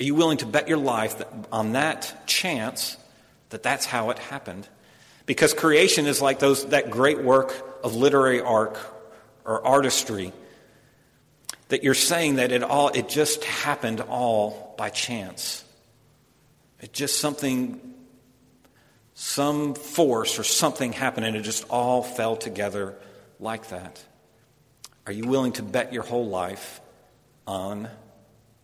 Are 0.00 0.02
you 0.02 0.16
willing 0.16 0.38
to 0.38 0.46
bet 0.46 0.66
your 0.66 0.78
life 0.78 1.22
on 1.52 1.74
that 1.74 2.26
chance 2.26 2.96
that 3.50 3.62
that's 3.62 3.86
how 3.86 4.10
it 4.10 4.18
happened? 4.18 4.66
Because 5.24 5.54
creation 5.54 6.06
is 6.06 6.20
like 6.20 6.40
those, 6.40 6.66
that 6.70 6.90
great 6.90 7.22
work 7.22 7.78
of 7.84 7.94
literary 7.94 8.40
art 8.40 8.76
or 9.44 9.64
artistry 9.64 10.32
that 11.68 11.82
you're 11.82 11.94
saying 11.94 12.36
that 12.36 12.52
it 12.52 12.62
all 12.62 12.88
it 12.88 13.08
just 13.08 13.44
happened 13.44 14.00
all 14.00 14.74
by 14.78 14.90
chance. 14.90 15.64
It 16.80 16.92
just 16.92 17.18
something 17.18 17.94
some 19.14 19.74
force 19.74 20.38
or 20.38 20.44
something 20.44 20.92
happened 20.92 21.26
and 21.26 21.36
it 21.36 21.42
just 21.42 21.64
all 21.70 22.02
fell 22.02 22.36
together 22.36 22.94
like 23.40 23.68
that. 23.70 24.02
Are 25.06 25.12
you 25.12 25.26
willing 25.26 25.52
to 25.52 25.62
bet 25.62 25.92
your 25.92 26.02
whole 26.02 26.26
life 26.26 26.80
on 27.46 27.88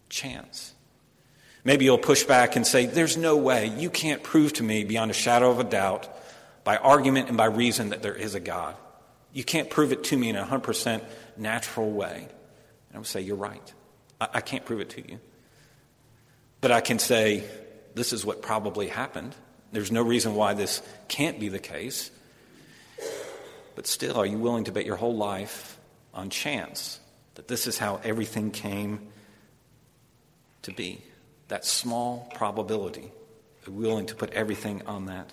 chance? 0.09 0.75
Maybe 1.65 1.85
you'll 1.85 1.99
push 1.99 2.25
back 2.25 2.57
and 2.57 2.67
say 2.67 2.87
there's 2.87 3.17
no 3.17 3.37
way. 3.37 3.67
You 3.67 3.88
can't 3.88 4.23
prove 4.23 4.53
to 4.55 4.62
me 4.62 4.85
beyond 4.85 5.11
a 5.11 5.15
shadow 5.15 5.51
of 5.51 5.61
a 5.61 5.65
doubt 5.65 6.09
by 6.65 6.77
argument 6.77 7.29
and 7.29 7.37
by 7.37 7.47
reason 7.47 7.91
that 7.91 8.03
there 8.03 8.15
is 8.15 8.35
a 8.35 8.41
god. 8.41 8.77
You 9.33 9.45
can't 9.45 9.71
prove 9.71 9.93
it 9.93 10.05
to 10.05 10.17
me 10.17 10.29
in 10.29 10.37
a 10.37 10.45
100% 10.45 11.03
natural 11.37 11.91
way. 11.91 12.29
And 12.93 12.97
I 12.97 12.99
would 12.99 13.07
say, 13.07 13.23
You're 13.23 13.37
right. 13.37 13.73
I, 14.21 14.29
I 14.35 14.41
can't 14.41 14.65
prove 14.65 14.81
it 14.81 14.91
to 14.91 15.09
you. 15.11 15.19
But 16.61 16.71
I 16.71 16.81
can 16.81 16.99
say, 16.99 17.45
This 17.95 18.13
is 18.13 18.25
what 18.25 18.43
probably 18.43 18.89
happened. 18.89 19.35
There's 19.73 19.91
no 19.91 20.03
reason 20.03 20.35
why 20.35 20.53
this 20.53 20.83
can't 21.09 21.41
be 21.41 21.49
the 21.49 21.59
case. 21.59 22.11
But 23.75 23.87
still, 23.87 24.19
are 24.19 24.27
you 24.27 24.37
willing 24.37 24.65
to 24.65 24.73
bet 24.73 24.85
your 24.85 24.97
whole 24.97 25.17
life 25.17 25.79
on 26.13 26.29
chance 26.29 27.01
that 27.37 27.49
this 27.49 27.67
is 27.67 27.79
how 27.79 27.99
everything 28.05 28.51
came 28.51 29.09
to 30.63 30.73
be? 30.73 31.03
That 31.49 31.65
small 31.65 32.31
probability. 32.35 33.11
Willing 33.67 34.07
to 34.07 34.15
put 34.15 34.31
everything 34.33 34.83
on 34.87 35.07
that. 35.07 35.33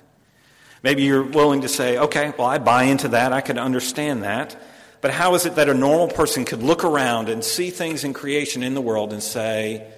Maybe 0.83 1.03
you're 1.03 1.23
willing 1.23 1.61
to 1.61 1.67
say, 1.67 1.97
okay, 1.97 2.31
well, 2.37 2.47
I 2.47 2.57
buy 2.59 2.83
into 2.83 3.09
that. 3.09 3.33
I 3.33 3.41
can 3.41 3.57
understand 3.57 4.23
that. 4.23 4.55
But 5.01 5.11
how 5.11 5.35
is 5.35 5.45
it 5.45 5.55
that 5.55 5.69
a 5.69 5.73
normal 5.73 6.07
person 6.09 6.45
could 6.45 6.61
look 6.61 6.83
around 6.83 7.29
and 7.29 7.43
see 7.43 7.69
things 7.69 8.03
in 8.03 8.13
creation 8.13 8.63
in 8.63 8.73
the 8.73 8.81
world 8.81 9.13
and 9.13 9.23
say, 9.23 9.89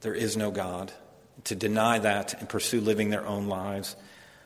there 0.00 0.14
is 0.14 0.36
no 0.36 0.50
God? 0.50 0.92
To 1.44 1.54
deny 1.54 1.98
that 1.98 2.34
and 2.40 2.48
pursue 2.48 2.80
living 2.80 3.10
their 3.10 3.26
own 3.26 3.48
lives. 3.48 3.96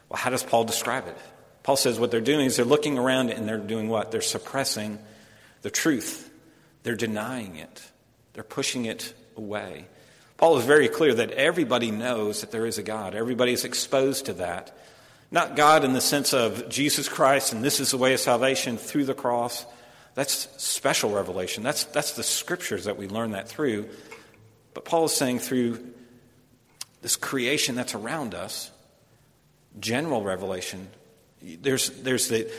Well, 0.09 0.19
how 0.19 0.31
does 0.31 0.43
Paul 0.43 0.65
describe 0.65 1.07
it? 1.07 1.17
Paul 1.63 1.77
says 1.77 2.01
what 2.01 2.11
they're 2.11 2.21
doing 2.21 2.47
is 2.47 2.57
they're 2.57 2.65
looking 2.65 2.99
around 2.99 3.31
and 3.31 3.47
they're 3.47 3.59
doing 3.59 3.89
what? 3.89 4.11
They're 4.11 4.21
suppressing 4.21 4.99
the 5.63 5.71
truth. 5.71 6.31
They're 6.83 6.97
denying 6.97 7.57
it. 7.57 7.83
They're 8.33 8.43
pushing 8.43 8.87
it 8.87 9.13
away. 9.37 9.87
Paul 10.39 10.59
is 10.59 10.65
very 10.65 10.89
clear 10.89 11.15
that 11.15 11.33
everybody 11.33 11.91
knows 11.91 12.41
that 12.41 12.51
there 12.51 12.67
is 12.67 12.79
a 12.79 12.83
God. 12.83 13.15
Everybody 13.15 13.53
is 13.53 13.65
exposed 13.65 14.27
to 14.27 14.35
that. 14.35 14.77
Not 15.31 15.57
God 15.57 15.85
in 15.85 15.93
the 15.93 16.01
sense 16.01 16.33
of 16.33 16.69
Jesus 16.69 17.09
Christ 17.09 17.53
and 17.53 17.63
this 17.63 17.81
is 17.81 17.91
the 17.91 17.99
way 17.99 18.15
of 18.15 18.21
salvation 18.21 18.79
through 18.79 19.05
the 19.05 19.15
cross. 19.15 19.67
That's 20.19 20.49
special 20.57 21.11
revelation. 21.11 21.63
That's, 21.63 21.85
that's 21.85 22.15
the 22.15 22.25
scriptures 22.25 22.87
that 22.87 22.97
we 22.97 23.07
learn 23.07 23.31
that 23.31 23.49
through. 23.49 23.89
But 24.75 24.85
Paul 24.85 25.05
is 25.05 25.15
saying 25.15 25.39
through 25.39 25.79
this 27.03 27.15
creation 27.15 27.77
that's 27.77 27.95
around 27.95 28.35
us, 28.35 28.73
general 29.79 30.25
revelation, 30.25 30.89
there's, 31.41 31.91
there's 31.91 32.27
the, 32.27 32.51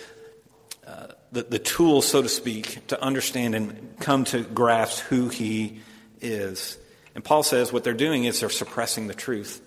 uh, 0.87 1.07
the, 1.33 1.43
the 1.43 1.59
tool, 1.59 2.01
so 2.01 2.21
to 2.21 2.29
speak, 2.29 2.87
to 2.87 3.03
understand 3.03 3.55
and 3.55 3.93
come 3.99 4.23
to 4.23 4.41
grasp 4.41 5.01
who 5.07 5.27
he 5.27 5.81
is. 6.21 6.77
And 7.13 7.25
Paul 7.25 7.43
says 7.43 7.73
what 7.73 7.83
they're 7.83 7.93
doing 7.93 8.23
is 8.23 8.39
they're 8.39 8.49
suppressing 8.49 9.07
the 9.07 9.13
truth. 9.13 9.61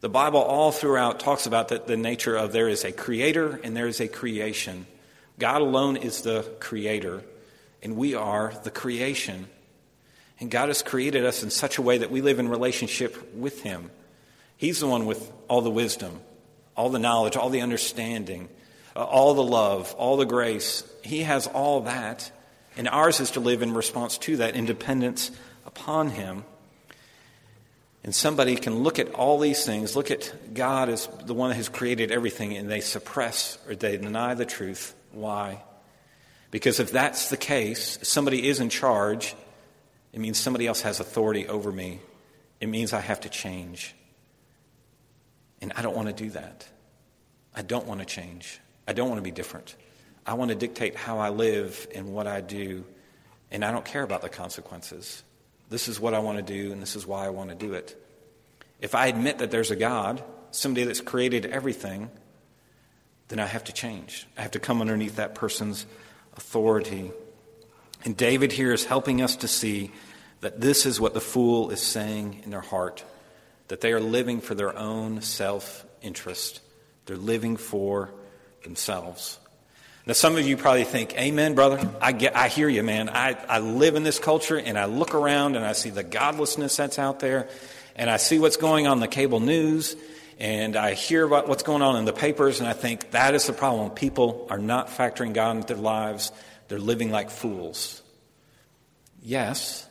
The 0.00 0.10
Bible 0.10 0.42
all 0.42 0.70
throughout 0.70 1.18
talks 1.20 1.46
about 1.46 1.68
the, 1.68 1.78
the 1.78 1.96
nature 1.96 2.36
of 2.36 2.52
there 2.52 2.68
is 2.68 2.84
a 2.84 2.92
creator 2.92 3.58
and 3.64 3.74
there 3.74 3.86
is 3.86 4.02
a 4.02 4.06
creation. 4.06 4.86
God 5.38 5.60
alone 5.60 5.96
is 5.96 6.22
the 6.22 6.42
creator, 6.60 7.22
and 7.82 7.96
we 7.96 8.14
are 8.14 8.52
the 8.64 8.70
creation. 8.70 9.48
And 10.40 10.50
God 10.50 10.68
has 10.68 10.82
created 10.82 11.24
us 11.24 11.42
in 11.42 11.50
such 11.50 11.78
a 11.78 11.82
way 11.82 11.98
that 11.98 12.10
we 12.10 12.20
live 12.20 12.38
in 12.38 12.48
relationship 12.48 13.34
with 13.34 13.62
Him. 13.62 13.90
He's 14.56 14.80
the 14.80 14.86
one 14.86 15.06
with 15.06 15.30
all 15.48 15.60
the 15.60 15.70
wisdom, 15.70 16.20
all 16.76 16.88
the 16.90 16.98
knowledge, 16.98 17.36
all 17.36 17.50
the 17.50 17.60
understanding, 17.60 18.48
uh, 18.94 19.04
all 19.04 19.34
the 19.34 19.42
love, 19.42 19.94
all 19.98 20.16
the 20.16 20.26
grace. 20.26 20.82
He 21.02 21.22
has 21.22 21.46
all 21.46 21.82
that. 21.82 22.30
And 22.76 22.88
ours 22.88 23.20
is 23.20 23.32
to 23.32 23.40
live 23.40 23.62
in 23.62 23.72
response 23.72 24.18
to 24.18 24.38
that, 24.38 24.54
independence 24.54 25.30
upon 25.66 26.10
Him. 26.10 26.44
And 28.04 28.14
somebody 28.14 28.56
can 28.56 28.82
look 28.82 28.98
at 28.98 29.12
all 29.14 29.38
these 29.38 29.66
things, 29.66 29.96
look 29.96 30.10
at 30.10 30.54
God 30.54 30.88
as 30.88 31.08
the 31.24 31.34
one 31.34 31.50
that 31.50 31.56
has 31.56 31.68
created 31.68 32.12
everything, 32.12 32.56
and 32.56 32.70
they 32.70 32.80
suppress 32.80 33.58
or 33.66 33.74
they 33.74 33.96
deny 33.96 34.34
the 34.34 34.44
truth. 34.44 34.94
Why? 35.16 35.62
Because 36.50 36.78
if 36.78 36.92
that's 36.92 37.30
the 37.30 37.38
case, 37.38 37.98
somebody 38.02 38.46
is 38.48 38.60
in 38.60 38.68
charge, 38.68 39.34
it 40.12 40.20
means 40.20 40.36
somebody 40.36 40.66
else 40.66 40.82
has 40.82 41.00
authority 41.00 41.48
over 41.48 41.72
me. 41.72 42.00
It 42.60 42.68
means 42.68 42.92
I 42.92 43.00
have 43.00 43.20
to 43.20 43.30
change. 43.30 43.94
And 45.62 45.72
I 45.74 45.80
don't 45.80 45.96
want 45.96 46.08
to 46.08 46.14
do 46.14 46.30
that. 46.30 46.68
I 47.54 47.62
don't 47.62 47.86
want 47.86 48.00
to 48.00 48.06
change. 48.06 48.60
I 48.86 48.92
don't 48.92 49.08
want 49.08 49.18
to 49.18 49.22
be 49.22 49.30
different. 49.30 49.74
I 50.26 50.34
want 50.34 50.50
to 50.50 50.54
dictate 50.54 50.96
how 50.96 51.18
I 51.18 51.30
live 51.30 51.88
and 51.94 52.12
what 52.12 52.26
I 52.26 52.42
do, 52.42 52.84
and 53.50 53.64
I 53.64 53.72
don't 53.72 53.84
care 53.84 54.02
about 54.02 54.20
the 54.20 54.28
consequences. 54.28 55.22
This 55.70 55.88
is 55.88 55.98
what 55.98 56.12
I 56.12 56.18
want 56.18 56.36
to 56.36 56.42
do, 56.42 56.72
and 56.72 56.82
this 56.82 56.94
is 56.94 57.06
why 57.06 57.24
I 57.24 57.30
want 57.30 57.48
to 57.48 57.56
do 57.56 57.72
it. 57.72 57.96
If 58.82 58.94
I 58.94 59.06
admit 59.06 59.38
that 59.38 59.50
there's 59.50 59.70
a 59.70 59.76
God, 59.76 60.22
somebody 60.50 60.84
that's 60.84 61.00
created 61.00 61.46
everything, 61.46 62.10
then 63.28 63.38
I 63.40 63.46
have 63.46 63.64
to 63.64 63.72
change. 63.72 64.26
I 64.36 64.42
have 64.42 64.52
to 64.52 64.60
come 64.60 64.80
underneath 64.80 65.16
that 65.16 65.34
person's 65.34 65.86
authority. 66.36 67.10
And 68.04 68.16
David 68.16 68.52
here 68.52 68.72
is 68.72 68.84
helping 68.84 69.20
us 69.20 69.36
to 69.36 69.48
see 69.48 69.90
that 70.40 70.60
this 70.60 70.86
is 70.86 71.00
what 71.00 71.14
the 71.14 71.20
fool 71.20 71.70
is 71.70 71.82
saying 71.82 72.42
in 72.44 72.50
their 72.50 72.60
heart 72.60 73.04
that 73.68 73.80
they 73.80 73.92
are 73.92 74.00
living 74.00 74.40
for 74.40 74.54
their 74.54 74.76
own 74.78 75.22
self 75.22 75.84
interest. 76.02 76.60
They're 77.06 77.16
living 77.16 77.56
for 77.56 78.12
themselves. 78.62 79.38
Now, 80.06 80.12
some 80.12 80.36
of 80.36 80.46
you 80.46 80.56
probably 80.56 80.84
think, 80.84 81.18
Amen, 81.18 81.56
brother. 81.56 81.90
I, 82.00 82.12
get, 82.12 82.36
I 82.36 82.46
hear 82.46 82.68
you, 82.68 82.84
man. 82.84 83.08
I, 83.08 83.32
I 83.48 83.58
live 83.58 83.96
in 83.96 84.04
this 84.04 84.20
culture 84.20 84.56
and 84.56 84.78
I 84.78 84.84
look 84.84 85.14
around 85.14 85.56
and 85.56 85.64
I 85.64 85.72
see 85.72 85.90
the 85.90 86.04
godlessness 86.04 86.76
that's 86.76 87.00
out 87.00 87.18
there 87.18 87.48
and 87.96 88.08
I 88.08 88.18
see 88.18 88.38
what's 88.38 88.56
going 88.56 88.86
on 88.86 89.00
the 89.00 89.08
cable 89.08 89.40
news 89.40 89.96
and 90.38 90.76
I 90.76 90.94
hear 90.94 91.24
about 91.24 91.48
what's 91.48 91.62
going 91.62 91.82
on 91.82 91.96
in 91.96 92.04
the 92.04 92.12
papers 92.12 92.60
and 92.60 92.68
I 92.68 92.72
think 92.72 93.12
that 93.12 93.34
is 93.34 93.46
the 93.46 93.52
problem. 93.52 93.90
People 93.90 94.46
are 94.50 94.58
not 94.58 94.88
factoring 94.88 95.32
God 95.32 95.56
into 95.56 95.74
their 95.74 95.82
lives, 95.82 96.32
they're 96.68 96.78
living 96.78 97.10
like 97.10 97.30
fools. 97.30 98.02
Yes, 99.22 99.86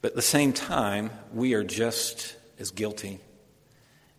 but 0.00 0.12
at 0.12 0.16
the 0.16 0.22
same 0.22 0.52
time, 0.52 1.10
we 1.32 1.54
are 1.54 1.64
just 1.64 2.36
as 2.58 2.70
guilty. 2.70 3.20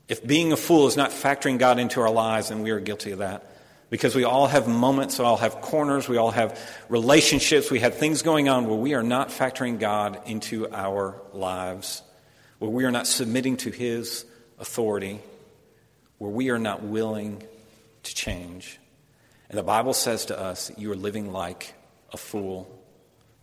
If 0.08 0.26
being 0.26 0.52
a 0.52 0.58
fool 0.58 0.88
is 0.88 0.98
not 0.98 1.12
factoring 1.12 1.58
God 1.58 1.80
into 1.80 2.02
our 2.02 2.12
lives, 2.12 2.50
then 2.50 2.62
we 2.62 2.72
are 2.72 2.80
guilty 2.80 3.12
of 3.12 3.20
that. 3.20 3.48
Because 3.90 4.16
we 4.16 4.24
all 4.24 4.48
have 4.48 4.68
moments, 4.68 5.20
we 5.20 5.26
all 5.26 5.38
have 5.38 5.60
corners, 5.62 6.08
we 6.08 6.18
all 6.18 6.32
have 6.32 6.60
relationships, 6.88 7.70
we 7.70 7.80
have 7.80 7.96
things 7.96 8.22
going 8.22 8.48
on 8.48 8.68
where 8.68 8.78
we 8.78 8.94
are 8.94 9.04
not 9.04 9.30
factoring 9.30 9.80
God 9.80 10.22
into 10.26 10.72
our 10.72 11.22
lives, 11.34 12.02
where 12.60 12.72
we 12.72 12.86
are 12.86 12.92
not 12.92 13.08
submitting 13.08 13.58
to 13.58 13.72
His 13.72 14.26
authority, 14.62 15.20
where 16.20 16.32
we 16.32 16.50
are 16.52 16.60
not 16.60 16.84
willing 16.84 17.44
to 18.04 18.16
change. 18.16 18.80
And 19.50 19.58
the 19.58 19.64
Bible 19.64 19.94
says 19.94 20.26
to 20.26 20.40
us 20.40 20.70
that 20.70 20.80
you 20.80 20.92
are 20.92 20.96
living 20.96 21.34
like 21.34 21.74
a 22.14 22.18
fool, 22.18 22.80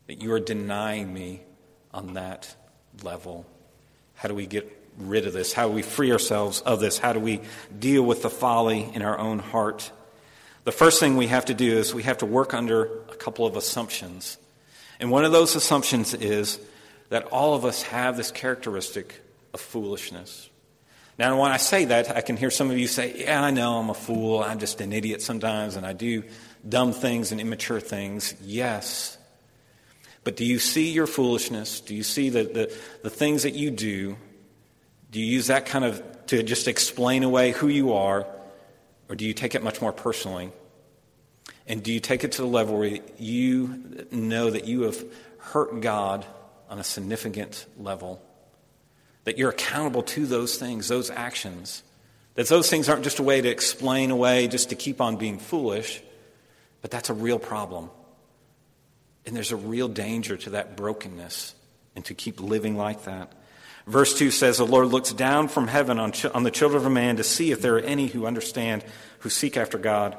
that 0.06 0.22
you 0.22 0.32
are 0.32 0.40
denying 0.40 1.12
me 1.12 1.42
on 1.92 2.14
that 2.14 2.54
level. 3.02 3.44
How 4.14 4.28
do 4.28 4.34
we 4.34 4.46
get 4.46 4.74
rid 4.96 5.26
of 5.26 5.32
this? 5.32 5.52
How 5.52 5.68
do 5.68 5.74
we 5.74 5.82
free 5.82 6.12
ourselves 6.12 6.60
of 6.62 6.80
this? 6.80 6.98
How 6.98 7.12
do 7.12 7.20
we 7.20 7.40
deal 7.78 8.02
with 8.02 8.22
the 8.22 8.30
folly 8.30 8.90
in 8.94 9.02
our 9.02 9.18
own 9.18 9.38
heart? 9.38 9.90
The 10.64 10.72
first 10.72 11.00
thing 11.00 11.16
we 11.16 11.26
have 11.28 11.46
to 11.46 11.54
do 11.54 11.76
is 11.78 11.94
we 11.94 12.02
have 12.04 12.18
to 12.18 12.26
work 12.26 12.54
under 12.54 12.84
a 13.10 13.16
couple 13.16 13.46
of 13.46 13.56
assumptions. 13.56 14.38
And 15.00 15.10
one 15.10 15.24
of 15.24 15.32
those 15.32 15.56
assumptions 15.56 16.14
is 16.14 16.58
that 17.08 17.24
all 17.26 17.54
of 17.54 17.64
us 17.64 17.82
have 17.82 18.16
this 18.16 18.30
characteristic 18.30 19.20
of 19.54 19.60
foolishness. 19.60 20.50
Now, 21.18 21.40
when 21.40 21.50
I 21.50 21.56
say 21.56 21.86
that, 21.86 22.16
I 22.16 22.20
can 22.20 22.36
hear 22.36 22.50
some 22.50 22.70
of 22.70 22.78
you 22.78 22.86
say, 22.86 23.22
Yeah, 23.22 23.42
I 23.42 23.50
know 23.50 23.78
I'm 23.78 23.90
a 23.90 23.94
fool. 23.94 24.40
I'm 24.40 24.58
just 24.58 24.80
an 24.80 24.92
idiot 24.92 25.20
sometimes, 25.20 25.74
and 25.76 25.84
I 25.84 25.92
do 25.92 26.22
dumb 26.66 26.92
things 26.92 27.32
and 27.32 27.40
immature 27.40 27.80
things. 27.80 28.34
Yes. 28.40 29.18
But 30.22 30.36
do 30.36 30.44
you 30.44 30.58
see 30.58 30.90
your 30.90 31.06
foolishness? 31.06 31.80
Do 31.80 31.94
you 31.94 32.02
see 32.02 32.30
the, 32.30 32.44
the, 32.44 32.76
the 33.02 33.10
things 33.10 33.42
that 33.42 33.54
you 33.54 33.70
do? 33.70 34.16
Do 35.10 35.20
you 35.20 35.26
use 35.26 35.48
that 35.48 35.66
kind 35.66 35.84
of 35.84 36.02
to 36.26 36.42
just 36.42 36.68
explain 36.68 37.24
away 37.24 37.52
who 37.52 37.68
you 37.68 37.94
are? 37.94 38.26
Or 39.08 39.16
do 39.16 39.24
you 39.24 39.32
take 39.32 39.54
it 39.54 39.62
much 39.62 39.80
more 39.80 39.92
personally? 39.92 40.52
And 41.66 41.82
do 41.82 41.92
you 41.92 42.00
take 42.00 42.24
it 42.24 42.32
to 42.32 42.42
the 42.42 42.48
level 42.48 42.78
where 42.78 42.98
you 43.18 44.06
know 44.10 44.50
that 44.50 44.66
you 44.66 44.82
have 44.82 45.02
hurt 45.38 45.80
God 45.80 46.26
on 46.68 46.78
a 46.78 46.84
significant 46.84 47.66
level? 47.78 48.22
That 49.28 49.36
you're 49.36 49.50
accountable 49.50 50.04
to 50.04 50.24
those 50.24 50.56
things, 50.56 50.88
those 50.88 51.10
actions. 51.10 51.82
That 52.36 52.48
those 52.48 52.70
things 52.70 52.88
aren't 52.88 53.04
just 53.04 53.18
a 53.18 53.22
way 53.22 53.42
to 53.42 53.48
explain 53.50 54.10
away, 54.10 54.48
just 54.48 54.70
to 54.70 54.74
keep 54.74 55.02
on 55.02 55.16
being 55.16 55.38
foolish, 55.38 56.02
but 56.80 56.90
that's 56.90 57.10
a 57.10 57.12
real 57.12 57.38
problem. 57.38 57.90
And 59.26 59.36
there's 59.36 59.52
a 59.52 59.56
real 59.56 59.86
danger 59.86 60.38
to 60.38 60.50
that 60.52 60.78
brokenness 60.78 61.54
and 61.94 62.06
to 62.06 62.14
keep 62.14 62.40
living 62.40 62.74
like 62.78 63.04
that. 63.04 63.34
Verse 63.86 64.16
2 64.16 64.30
says, 64.30 64.56
The 64.56 64.64
Lord 64.64 64.88
looks 64.88 65.12
down 65.12 65.48
from 65.48 65.68
heaven 65.68 65.98
on, 65.98 66.12
ch- 66.12 66.24
on 66.24 66.42
the 66.42 66.50
children 66.50 66.86
of 66.86 66.90
man 66.90 67.18
to 67.18 67.22
see 67.22 67.52
if 67.52 67.60
there 67.60 67.76
are 67.76 67.80
any 67.80 68.06
who 68.06 68.24
understand, 68.24 68.82
who 69.18 69.28
seek 69.28 69.58
after 69.58 69.76
God. 69.76 70.16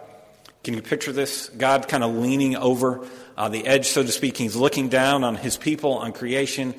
Can 0.63 0.75
you 0.75 0.83
picture 0.83 1.11
this? 1.11 1.49
God 1.49 1.87
kind 1.87 2.03
of 2.03 2.13
leaning 2.13 2.55
over 2.55 3.07
uh, 3.35 3.49
the 3.49 3.65
edge, 3.65 3.87
so 3.87 4.03
to 4.03 4.11
speak. 4.11 4.37
He's 4.37 4.55
looking 4.55 4.87
down 4.87 5.23
on 5.23 5.33
his 5.33 5.57
people, 5.57 5.93
on 5.93 6.13
creation, 6.13 6.75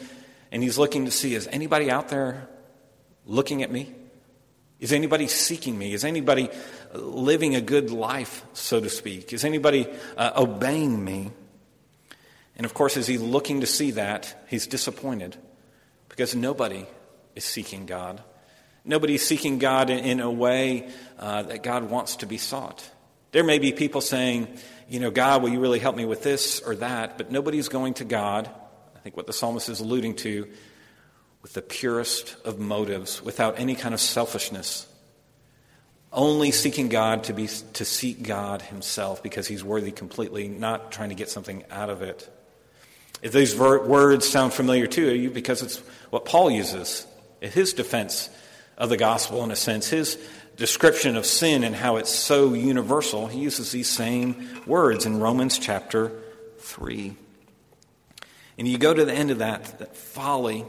and 0.53 0.63
he's 0.63 0.79
looking 0.79 1.05
to 1.05 1.11
see 1.11 1.35
is 1.35 1.47
anybody 1.49 1.91
out 1.91 2.09
there 2.09 2.49
looking 3.27 3.63
at 3.63 3.71
me? 3.71 3.95
Is 4.79 4.93
anybody 4.93 5.29
seeking 5.29 5.77
me? 5.77 5.93
Is 5.93 6.05
anybody 6.05 6.49
living 6.95 7.55
a 7.55 7.61
good 7.61 7.91
life, 7.91 8.45
so 8.55 8.81
to 8.81 8.89
speak? 8.89 9.33
Is 9.33 9.45
anybody 9.45 9.87
uh, 10.17 10.33
obeying 10.37 11.05
me? 11.05 11.31
And 12.57 12.65
of 12.65 12.73
course, 12.73 12.97
as 12.97 13.07
he's 13.07 13.21
looking 13.21 13.61
to 13.61 13.67
see 13.67 13.93
that, 13.93 14.45
he's 14.49 14.67
disappointed 14.67 15.37
because 16.09 16.35
nobody 16.35 16.87
is 17.35 17.45
seeking 17.45 17.87
God. 17.87 18.23
Nobody's 18.85 19.27
seeking 19.27 19.59
God 19.59 19.91
in, 19.91 19.99
in 19.99 20.21
a 20.21 20.31
way 20.31 20.89
uh, 21.19 21.43
that 21.43 21.63
God 21.63 21.91
wants 21.91 22.17
to 22.17 22.27
be 22.27 22.39
sought. 22.39 22.89
There 23.33 23.45
may 23.45 23.59
be 23.59 23.73
people 23.73 24.01
saying, 24.01 24.49
you 24.89 24.99
know, 24.99 25.11
God, 25.11 25.43
will 25.43 25.51
you 25.51 25.61
really 25.61 25.79
help 25.79 25.97
me 25.97 26.05
with 26.05 26.23
this 26.23 26.61
or 26.61 26.75
that? 26.77 27.17
But 27.17 27.31
nobody's 27.31 27.69
going 27.69 27.95
to 27.95 28.05
God, 28.05 28.51
I 29.01 29.03
think 29.03 29.17
what 29.17 29.27
the 29.27 29.33
psalmist 29.33 29.71
is 29.71 29.81
alluding 29.81 30.17
to, 30.17 30.47
with 31.41 31.55
the 31.55 31.63
purest 31.63 32.37
of 32.45 32.59
motives, 32.59 33.23
without 33.23 33.59
any 33.59 33.75
kind 33.75 33.95
of 33.95 34.01
selfishness. 34.01 34.87
Only 36.13 36.51
seeking 36.51 36.91
God 36.91 37.25
to, 37.25 37.33
be, 37.33 37.47
to 37.47 37.87
seek 37.87 38.23
God 38.23 38.61
Himself 38.61 39.23
because 39.23 39.47
He's 39.47 39.65
worthy 39.65 39.91
completely, 39.91 40.49
not 40.49 40.93
trying 40.93 41.09
to 41.09 41.15
get 41.15 41.31
something 41.31 41.65
out 41.71 41.89
of 41.89 42.03
it. 42.03 42.29
If 43.23 43.33
these 43.33 43.55
ver- 43.55 43.87
words 43.87 44.29
sound 44.29 44.53
familiar 44.53 44.87
to 44.89 45.15
you, 45.15 45.31
because 45.31 45.63
it's 45.63 45.79
what 46.11 46.27
Paul 46.27 46.51
uses 46.51 47.07
in 47.41 47.51
his 47.51 47.73
defense 47.73 48.29
of 48.77 48.91
the 48.91 48.99
gospel, 48.99 49.43
in 49.45 49.51
a 49.51 49.57
sense, 49.57 49.89
his 49.89 50.19
description 50.57 51.17
of 51.17 51.25
sin 51.25 51.65
and 51.65 51.75
how 51.75 51.97
it's 51.97 52.11
so 52.11 52.53
universal, 52.53 53.29
he 53.29 53.41
uses 53.41 53.73
these 53.73 53.89
same 53.89 54.63
words 54.67 55.07
in 55.07 55.21
Romans 55.21 55.59
chapter 55.59 56.13
3. 56.59 57.17
And 58.61 58.69
you 58.69 58.77
go 58.77 58.93
to 58.93 59.07
the 59.07 59.15
end 59.15 59.31
of 59.31 59.39
that, 59.39 59.79
that 59.79 59.97
folly. 59.97 60.67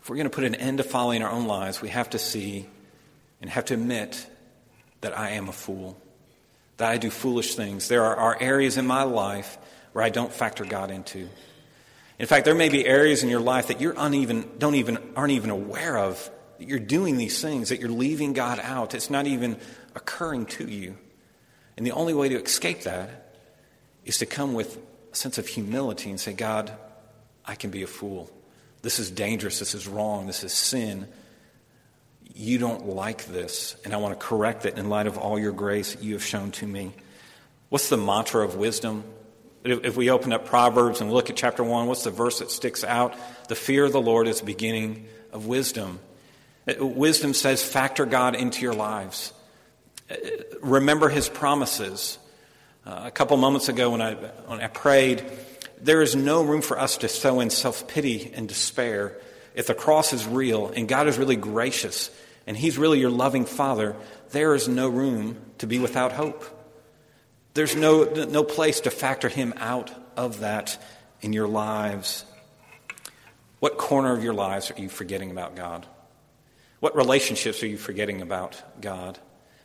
If 0.00 0.08
we're 0.08 0.16
going 0.16 0.30
to 0.30 0.34
put 0.34 0.44
an 0.44 0.54
end 0.54 0.78
to 0.78 0.82
folly 0.82 1.16
in 1.18 1.22
our 1.22 1.30
own 1.30 1.46
lives, 1.46 1.82
we 1.82 1.90
have 1.90 2.08
to 2.10 2.18
see 2.18 2.66
and 3.42 3.50
have 3.50 3.66
to 3.66 3.74
admit 3.74 4.26
that 5.02 5.16
I 5.16 5.32
am 5.32 5.50
a 5.50 5.52
fool, 5.52 6.00
that 6.78 6.90
I 6.90 6.96
do 6.96 7.10
foolish 7.10 7.54
things. 7.54 7.88
There 7.88 8.02
are, 8.02 8.16
are 8.16 8.38
areas 8.40 8.78
in 8.78 8.86
my 8.86 9.02
life 9.02 9.58
where 9.92 10.02
I 10.02 10.08
don't 10.08 10.32
factor 10.32 10.64
God 10.64 10.90
into. 10.90 11.28
In 12.18 12.26
fact, 12.26 12.46
there 12.46 12.54
may 12.54 12.70
be 12.70 12.86
areas 12.86 13.22
in 13.22 13.28
your 13.28 13.40
life 13.40 13.66
that 13.66 13.78
you're 13.78 13.94
uneven, 13.98 14.48
don't 14.56 14.76
even, 14.76 14.96
aren't 15.16 15.32
even 15.32 15.50
aware 15.50 15.98
of 15.98 16.30
that 16.56 16.66
you're 16.66 16.78
doing 16.78 17.18
these 17.18 17.42
things, 17.42 17.68
that 17.68 17.78
you're 17.78 17.90
leaving 17.90 18.32
God 18.32 18.58
out. 18.58 18.94
It's 18.94 19.10
not 19.10 19.26
even 19.26 19.58
occurring 19.94 20.46
to 20.46 20.66
you. 20.66 20.96
And 21.76 21.84
the 21.84 21.92
only 21.92 22.14
way 22.14 22.30
to 22.30 22.42
escape 22.42 22.84
that 22.84 23.36
is 24.06 24.16
to 24.16 24.24
come 24.24 24.54
with 24.54 24.78
a 25.12 25.16
sense 25.16 25.38
of 25.38 25.46
humility 25.46 26.10
and 26.10 26.20
say, 26.20 26.32
God, 26.32 26.72
I 27.44 27.54
can 27.54 27.70
be 27.70 27.82
a 27.82 27.86
fool. 27.86 28.30
This 28.82 28.98
is 28.98 29.10
dangerous. 29.10 29.58
This 29.58 29.74
is 29.74 29.86
wrong. 29.86 30.26
This 30.26 30.44
is 30.44 30.52
sin. 30.52 31.08
You 32.34 32.58
don't 32.58 32.86
like 32.86 33.26
this, 33.26 33.76
and 33.84 33.92
I 33.92 33.96
want 33.98 34.18
to 34.18 34.26
correct 34.26 34.64
it 34.64 34.78
in 34.78 34.88
light 34.88 35.06
of 35.06 35.18
all 35.18 35.38
your 35.38 35.52
grace 35.52 35.96
you 36.00 36.14
have 36.14 36.24
shown 36.24 36.52
to 36.52 36.66
me. 36.66 36.92
What's 37.68 37.88
the 37.88 37.96
mantra 37.96 38.44
of 38.44 38.56
wisdom? 38.56 39.04
If 39.62 39.96
we 39.96 40.08
open 40.10 40.32
up 40.32 40.46
Proverbs 40.46 41.00
and 41.00 41.12
look 41.12 41.28
at 41.28 41.36
chapter 41.36 41.62
1, 41.62 41.86
what's 41.86 42.04
the 42.04 42.10
verse 42.10 42.38
that 42.38 42.50
sticks 42.50 42.82
out? 42.82 43.14
The 43.48 43.54
fear 43.54 43.84
of 43.84 43.92
the 43.92 44.00
Lord 44.00 44.26
is 44.26 44.40
the 44.40 44.46
beginning 44.46 45.06
of 45.32 45.46
wisdom. 45.46 45.98
Uh, 46.66 46.84
wisdom 46.84 47.34
says, 47.34 47.62
factor 47.62 48.06
God 48.06 48.34
into 48.34 48.62
your 48.62 48.74
lives. 48.74 49.32
Uh, 50.10 50.14
remember 50.62 51.08
his 51.10 51.28
promises. 51.28 52.18
Uh, 52.84 53.02
a 53.04 53.10
couple 53.10 53.36
moments 53.36 53.68
ago 53.68 53.90
when 53.90 54.00
I, 54.00 54.14
when 54.14 54.60
I 54.60 54.66
prayed, 54.68 55.24
there 55.80 56.00
is 56.00 56.16
no 56.16 56.42
room 56.42 56.62
for 56.62 56.78
us 56.78 56.96
to 56.98 57.08
sow 57.08 57.40
in 57.40 57.50
self 57.50 57.88
pity 57.88 58.32
and 58.34 58.48
despair. 58.48 59.18
If 59.54 59.66
the 59.66 59.74
cross 59.74 60.12
is 60.12 60.26
real 60.26 60.68
and 60.68 60.88
God 60.88 61.06
is 61.06 61.18
really 61.18 61.36
gracious 61.36 62.10
and 62.46 62.56
he's 62.56 62.78
really 62.78 63.00
your 63.00 63.10
loving 63.10 63.44
Father, 63.44 63.96
there 64.30 64.54
is 64.54 64.68
no 64.68 64.88
room 64.88 65.36
to 65.58 65.66
be 65.66 65.78
without 65.78 66.12
hope. 66.12 66.44
There's 67.54 67.76
no, 67.76 68.04
no 68.04 68.44
place 68.44 68.80
to 68.80 68.90
factor 68.90 69.28
him 69.28 69.52
out 69.56 69.90
of 70.16 70.40
that 70.40 70.82
in 71.20 71.32
your 71.32 71.48
lives. 71.48 72.24
What 73.58 73.76
corner 73.76 74.12
of 74.12 74.24
your 74.24 74.32
lives 74.32 74.70
are 74.70 74.80
you 74.80 74.88
forgetting 74.88 75.30
about 75.30 75.56
God? 75.56 75.86
What 76.78 76.96
relationships 76.96 77.62
are 77.62 77.66
you 77.66 77.76
forgetting 77.76 78.22
about 78.22 78.80
God? 78.80 79.18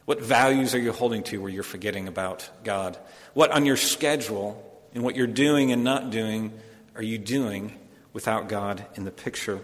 What 0.05 0.21
values 0.21 0.75
are 0.75 0.79
you 0.79 0.91
holding 0.91 1.23
to 1.23 1.41
where 1.41 1.51
you're 1.51 1.63
forgetting 1.63 2.07
about 2.07 2.49
God? 2.63 2.97
What 3.33 3.51
on 3.51 3.65
your 3.65 3.77
schedule 3.77 4.61
and 4.93 5.03
what 5.03 5.15
you're 5.15 5.27
doing 5.27 5.71
and 5.71 5.83
not 5.83 6.11
doing 6.11 6.53
are 6.95 7.03
you 7.03 7.17
doing 7.17 7.77
without 8.13 8.47
God 8.47 8.85
in 8.95 9.03
the 9.03 9.11
picture? 9.11 9.59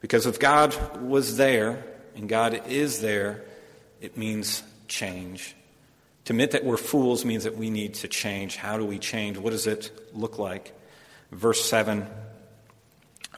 Because 0.00 0.26
if 0.26 0.38
God 0.38 1.02
was 1.02 1.36
there 1.36 1.84
and 2.14 2.28
God 2.28 2.62
is 2.68 3.00
there, 3.00 3.44
it 4.00 4.16
means 4.16 4.62
change. 4.86 5.56
To 6.26 6.32
admit 6.32 6.52
that 6.52 6.64
we're 6.64 6.76
fools 6.76 7.24
means 7.24 7.44
that 7.44 7.56
we 7.56 7.70
need 7.70 7.94
to 7.94 8.08
change. 8.08 8.56
How 8.56 8.78
do 8.78 8.84
we 8.84 8.98
change? 8.98 9.38
What 9.38 9.50
does 9.50 9.66
it 9.66 9.90
look 10.14 10.38
like? 10.38 10.72
Verse 11.32 11.64
7 11.64 12.06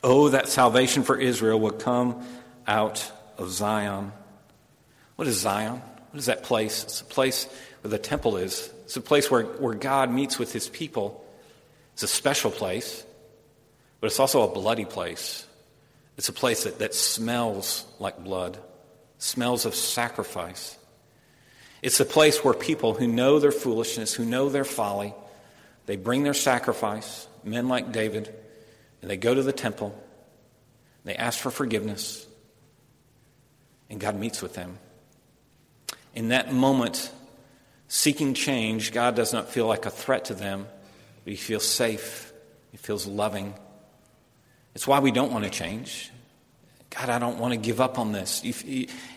Oh, 0.02 0.30
that 0.30 0.48
salvation 0.48 1.02
for 1.02 1.16
Israel 1.16 1.60
would 1.60 1.78
come 1.78 2.24
out 2.66 3.10
of 3.36 3.50
Zion. 3.50 4.12
What 5.20 5.28
is 5.28 5.38
Zion? 5.38 5.82
What 6.12 6.18
is 6.18 6.26
that 6.26 6.44
place? 6.44 6.82
It's 6.82 7.02
a 7.02 7.04
place 7.04 7.46
where 7.82 7.90
the 7.90 7.98
temple 7.98 8.38
is. 8.38 8.70
It's 8.84 8.96
a 8.96 9.02
place 9.02 9.30
where, 9.30 9.42
where 9.42 9.74
God 9.74 10.10
meets 10.10 10.38
with 10.38 10.50
his 10.50 10.70
people. 10.70 11.22
It's 11.92 12.02
a 12.02 12.08
special 12.08 12.50
place, 12.50 13.04
but 14.00 14.06
it's 14.06 14.18
also 14.18 14.48
a 14.48 14.54
bloody 14.54 14.86
place. 14.86 15.46
It's 16.16 16.30
a 16.30 16.32
place 16.32 16.64
that, 16.64 16.78
that 16.78 16.94
smells 16.94 17.84
like 17.98 18.24
blood, 18.24 18.56
smells 19.18 19.66
of 19.66 19.74
sacrifice. 19.74 20.78
It's 21.82 22.00
a 22.00 22.06
place 22.06 22.42
where 22.42 22.54
people 22.54 22.94
who 22.94 23.06
know 23.06 23.40
their 23.40 23.52
foolishness, 23.52 24.14
who 24.14 24.24
know 24.24 24.48
their 24.48 24.64
folly, 24.64 25.12
they 25.84 25.96
bring 25.96 26.22
their 26.22 26.32
sacrifice, 26.32 27.28
men 27.44 27.68
like 27.68 27.92
David, 27.92 28.34
and 29.02 29.10
they 29.10 29.18
go 29.18 29.34
to 29.34 29.42
the 29.42 29.52
temple, 29.52 29.94
they 31.04 31.14
ask 31.14 31.38
for 31.38 31.50
forgiveness, 31.50 32.26
and 33.90 34.00
God 34.00 34.16
meets 34.16 34.40
with 34.40 34.54
them. 34.54 34.78
In 36.14 36.28
that 36.28 36.52
moment, 36.52 37.10
seeking 37.88 38.34
change, 38.34 38.92
God 38.92 39.14
does 39.14 39.32
not 39.32 39.48
feel 39.48 39.66
like 39.66 39.86
a 39.86 39.90
threat 39.90 40.26
to 40.26 40.34
them, 40.34 40.66
but 41.24 41.30
He 41.30 41.36
feels 41.36 41.66
safe, 41.66 42.32
He 42.70 42.76
feels 42.76 43.06
loving. 43.06 43.54
It's 44.74 44.86
why 44.86 45.00
we 45.00 45.10
don't 45.10 45.32
want 45.32 45.44
to 45.44 45.50
change. 45.50 46.10
God, 46.90 47.08
I 47.08 47.18
don't 47.18 47.38
want 47.38 47.54
to 47.54 47.58
give 47.58 47.80
up 47.80 47.98
on 47.98 48.12
this. 48.12 48.42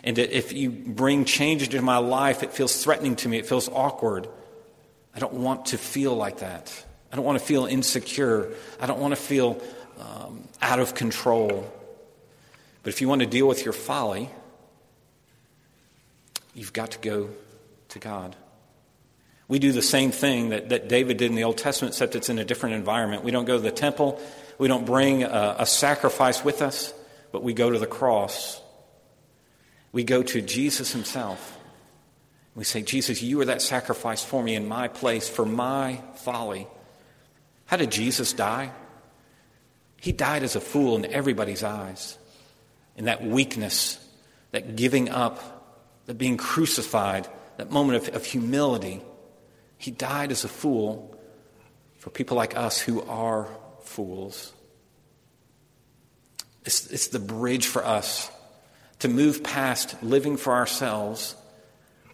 and 0.04 0.18
if 0.18 0.52
you 0.52 0.70
bring 0.70 1.24
change 1.24 1.62
into 1.62 1.82
my 1.82 1.98
life, 1.98 2.42
it 2.42 2.52
feels 2.52 2.82
threatening 2.82 3.16
to 3.16 3.28
me, 3.28 3.38
it 3.38 3.46
feels 3.46 3.68
awkward. 3.68 4.28
I 5.14 5.18
don't 5.18 5.34
want 5.34 5.66
to 5.66 5.78
feel 5.78 6.14
like 6.14 6.38
that. 6.38 6.72
I 7.12 7.16
don't 7.16 7.24
want 7.24 7.38
to 7.38 7.44
feel 7.44 7.66
insecure. 7.66 8.52
I 8.80 8.86
don't 8.86 8.98
want 8.98 9.12
to 9.12 9.20
feel 9.20 9.60
um, 10.00 10.48
out 10.60 10.80
of 10.80 10.94
control. 10.94 11.72
But 12.82 12.92
if 12.92 13.00
you 13.00 13.08
want 13.08 13.20
to 13.20 13.26
deal 13.26 13.46
with 13.46 13.64
your 13.64 13.72
folly, 13.72 14.30
You've 16.54 16.72
got 16.72 16.92
to 16.92 16.98
go 16.98 17.30
to 17.88 17.98
God. 17.98 18.36
We 19.48 19.58
do 19.58 19.72
the 19.72 19.82
same 19.82 20.10
thing 20.10 20.50
that, 20.50 20.70
that 20.70 20.88
David 20.88 21.18
did 21.18 21.30
in 21.30 21.36
the 21.36 21.44
Old 21.44 21.58
Testament, 21.58 21.94
except 21.94 22.14
it's 22.14 22.28
in 22.28 22.38
a 22.38 22.44
different 22.44 22.76
environment. 22.76 23.24
We 23.24 23.30
don't 23.30 23.44
go 23.44 23.56
to 23.56 23.62
the 23.62 23.70
temple, 23.70 24.20
we 24.58 24.68
don't 24.68 24.86
bring 24.86 25.24
a, 25.24 25.56
a 25.58 25.66
sacrifice 25.66 26.44
with 26.44 26.62
us, 26.62 26.94
but 27.32 27.42
we 27.42 27.52
go 27.52 27.70
to 27.70 27.78
the 27.78 27.86
cross. 27.86 28.60
We 29.92 30.04
go 30.04 30.22
to 30.22 30.40
Jesus 30.40 30.92
himself. 30.92 31.58
We 32.54 32.64
say, 32.64 32.82
Jesus, 32.82 33.22
you 33.22 33.40
are 33.40 33.44
that 33.46 33.62
sacrifice 33.62 34.24
for 34.24 34.42
me 34.42 34.54
in 34.54 34.68
my 34.68 34.88
place, 34.88 35.28
for 35.28 35.44
my 35.44 36.00
folly. 36.16 36.68
How 37.66 37.76
did 37.76 37.90
Jesus 37.90 38.32
die? 38.32 38.70
He 40.00 40.12
died 40.12 40.42
as 40.42 40.54
a 40.54 40.60
fool 40.60 40.96
in 40.96 41.06
everybody's 41.06 41.64
eyes, 41.64 42.16
in 42.96 43.06
that 43.06 43.24
weakness, 43.24 43.98
that 44.52 44.76
giving 44.76 45.08
up 45.08 45.63
that 46.06 46.18
being 46.18 46.36
crucified, 46.36 47.28
that 47.56 47.70
moment 47.70 48.08
of, 48.08 48.16
of 48.16 48.24
humility, 48.24 49.02
he 49.78 49.90
died 49.90 50.30
as 50.30 50.44
a 50.44 50.48
fool 50.48 51.18
for 51.98 52.10
people 52.10 52.36
like 52.36 52.56
us 52.56 52.80
who 52.80 53.02
are 53.02 53.48
fools. 53.82 54.52
It's, 56.64 56.86
it's 56.90 57.08
the 57.08 57.18
bridge 57.18 57.66
for 57.66 57.84
us 57.84 58.30
to 59.00 59.08
move 59.08 59.42
past 59.42 60.02
living 60.02 60.36
for 60.36 60.52
ourselves, 60.54 61.34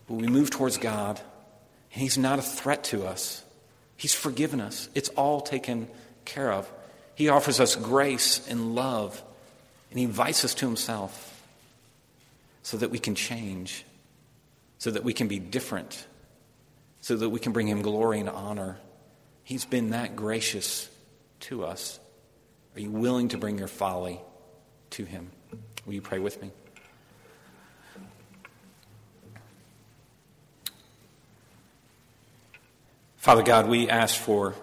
but 0.09 0.14
we 0.14 0.26
move 0.26 0.50
towards 0.50 0.76
God, 0.76 1.20
and 1.92 2.03
He's 2.03 2.18
not 2.18 2.38
a 2.38 2.42
threat 2.42 2.85
to 2.85 3.07
us. 3.07 3.44
He's 3.96 4.14
forgiven 4.14 4.61
us, 4.61 4.88
it's 4.94 5.09
all 5.11 5.40
taken 5.40 5.88
care 6.24 6.53
of. 6.53 6.70
He 7.14 7.29
offers 7.29 7.61
us 7.61 7.76
grace 7.76 8.46
and 8.48 8.74
love, 8.74 9.22
and 9.90 9.98
He 9.98 10.05
invites 10.05 10.44
us 10.44 10.55
to 10.55 10.66
Himself 10.66 11.30
so 12.62 12.77
that 12.77 12.90
we 12.90 12.99
can 12.99 13.14
change, 13.14 13.85
so 14.79 14.90
that 14.90 15.05
we 15.05 15.12
can 15.12 15.29
be 15.29 15.38
different, 15.38 16.07
so 17.01 17.16
that 17.16 17.29
we 17.31 17.40
can 17.40 17.53
bring 17.53 17.68
Him 17.68 17.83
glory 17.83 18.20
and 18.20 18.29
honor. 18.29 18.79
He's 19.42 19.64
been 19.64 19.90
that 19.90 20.16
gracious 20.16 20.88
to 21.40 21.64
us. 21.64 21.99
Are 22.75 22.81
you 22.81 22.90
willing 22.90 23.29
to 23.29 23.38
bring 23.38 23.59
your 23.59 23.68
folly 23.68 24.20
to 24.90 25.05
Him? 25.05 25.31
Will 25.87 25.94
you 25.94 26.03
pray 26.03 26.18
with 26.18 26.40
me? 26.40 26.51
Father 33.16 33.42
God, 33.42 33.68
we 33.68 33.88
ask 33.88 34.16
for 34.16 34.55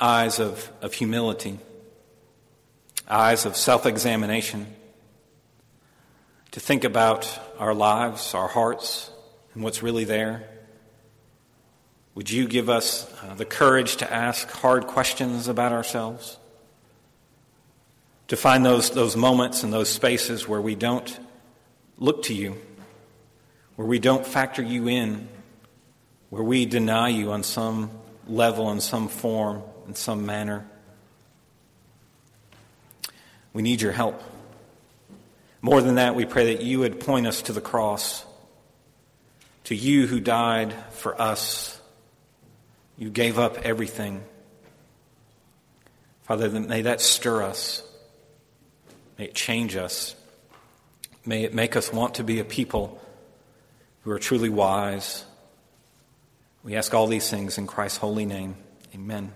eyes 0.00 0.40
of, 0.40 0.70
of 0.80 0.92
humility, 0.92 1.58
eyes 3.08 3.46
of 3.46 3.56
self 3.56 3.86
examination 3.86 4.66
to 6.52 6.60
think 6.60 6.84
about 6.84 7.38
our 7.58 7.74
lives, 7.74 8.34
our 8.34 8.48
hearts, 8.48 9.10
and 9.54 9.62
what's 9.62 9.82
really 9.82 10.04
there. 10.04 10.48
Would 12.14 12.30
you 12.30 12.46
give 12.46 12.68
us 12.68 13.10
uh, 13.22 13.34
the 13.34 13.46
courage 13.46 13.96
to 13.96 14.12
ask 14.12 14.48
hard 14.50 14.86
questions 14.86 15.48
about 15.48 15.72
ourselves? 15.72 16.36
To 18.28 18.36
find 18.36 18.64
those, 18.64 18.90
those 18.90 19.16
moments 19.16 19.62
and 19.62 19.72
those 19.72 19.88
spaces 19.88 20.46
where 20.46 20.60
we 20.60 20.74
don't 20.74 21.18
look 21.98 22.24
to 22.24 22.34
you, 22.34 22.58
where 23.76 23.88
we 23.88 23.98
don't 23.98 24.26
factor 24.26 24.62
you 24.62 24.88
in, 24.88 25.28
where 26.28 26.42
we 26.42 26.66
deny 26.66 27.08
you 27.08 27.32
on 27.32 27.42
some 27.42 27.90
level, 28.26 28.70
in 28.70 28.80
some 28.80 29.08
form, 29.08 29.62
in 29.88 29.94
some 29.94 30.26
manner. 30.26 30.66
We 33.54 33.62
need 33.62 33.80
your 33.80 33.92
help. 33.92 34.22
More 35.62 35.80
than 35.80 35.94
that, 35.94 36.16
we 36.16 36.26
pray 36.26 36.54
that 36.54 36.64
you 36.64 36.80
would 36.80 36.98
point 36.98 37.26
us 37.26 37.42
to 37.42 37.52
the 37.52 37.60
cross, 37.60 38.26
to 39.64 39.76
you 39.76 40.08
who 40.08 40.18
died 40.18 40.74
for 40.90 41.20
us. 41.20 41.80
You 42.98 43.10
gave 43.10 43.38
up 43.38 43.58
everything. 43.58 44.22
Father, 46.24 46.50
may 46.50 46.82
that 46.82 47.00
stir 47.00 47.42
us. 47.42 47.84
May 49.18 49.26
it 49.26 49.34
change 49.34 49.76
us. 49.76 50.16
May 51.24 51.44
it 51.44 51.54
make 51.54 51.76
us 51.76 51.92
want 51.92 52.16
to 52.16 52.24
be 52.24 52.40
a 52.40 52.44
people 52.44 53.00
who 54.02 54.10
are 54.10 54.18
truly 54.18 54.48
wise. 54.48 55.24
We 56.64 56.74
ask 56.74 56.92
all 56.92 57.06
these 57.06 57.30
things 57.30 57.56
in 57.56 57.68
Christ's 57.68 57.98
holy 57.98 58.26
name. 58.26 58.56
Amen. 58.94 59.32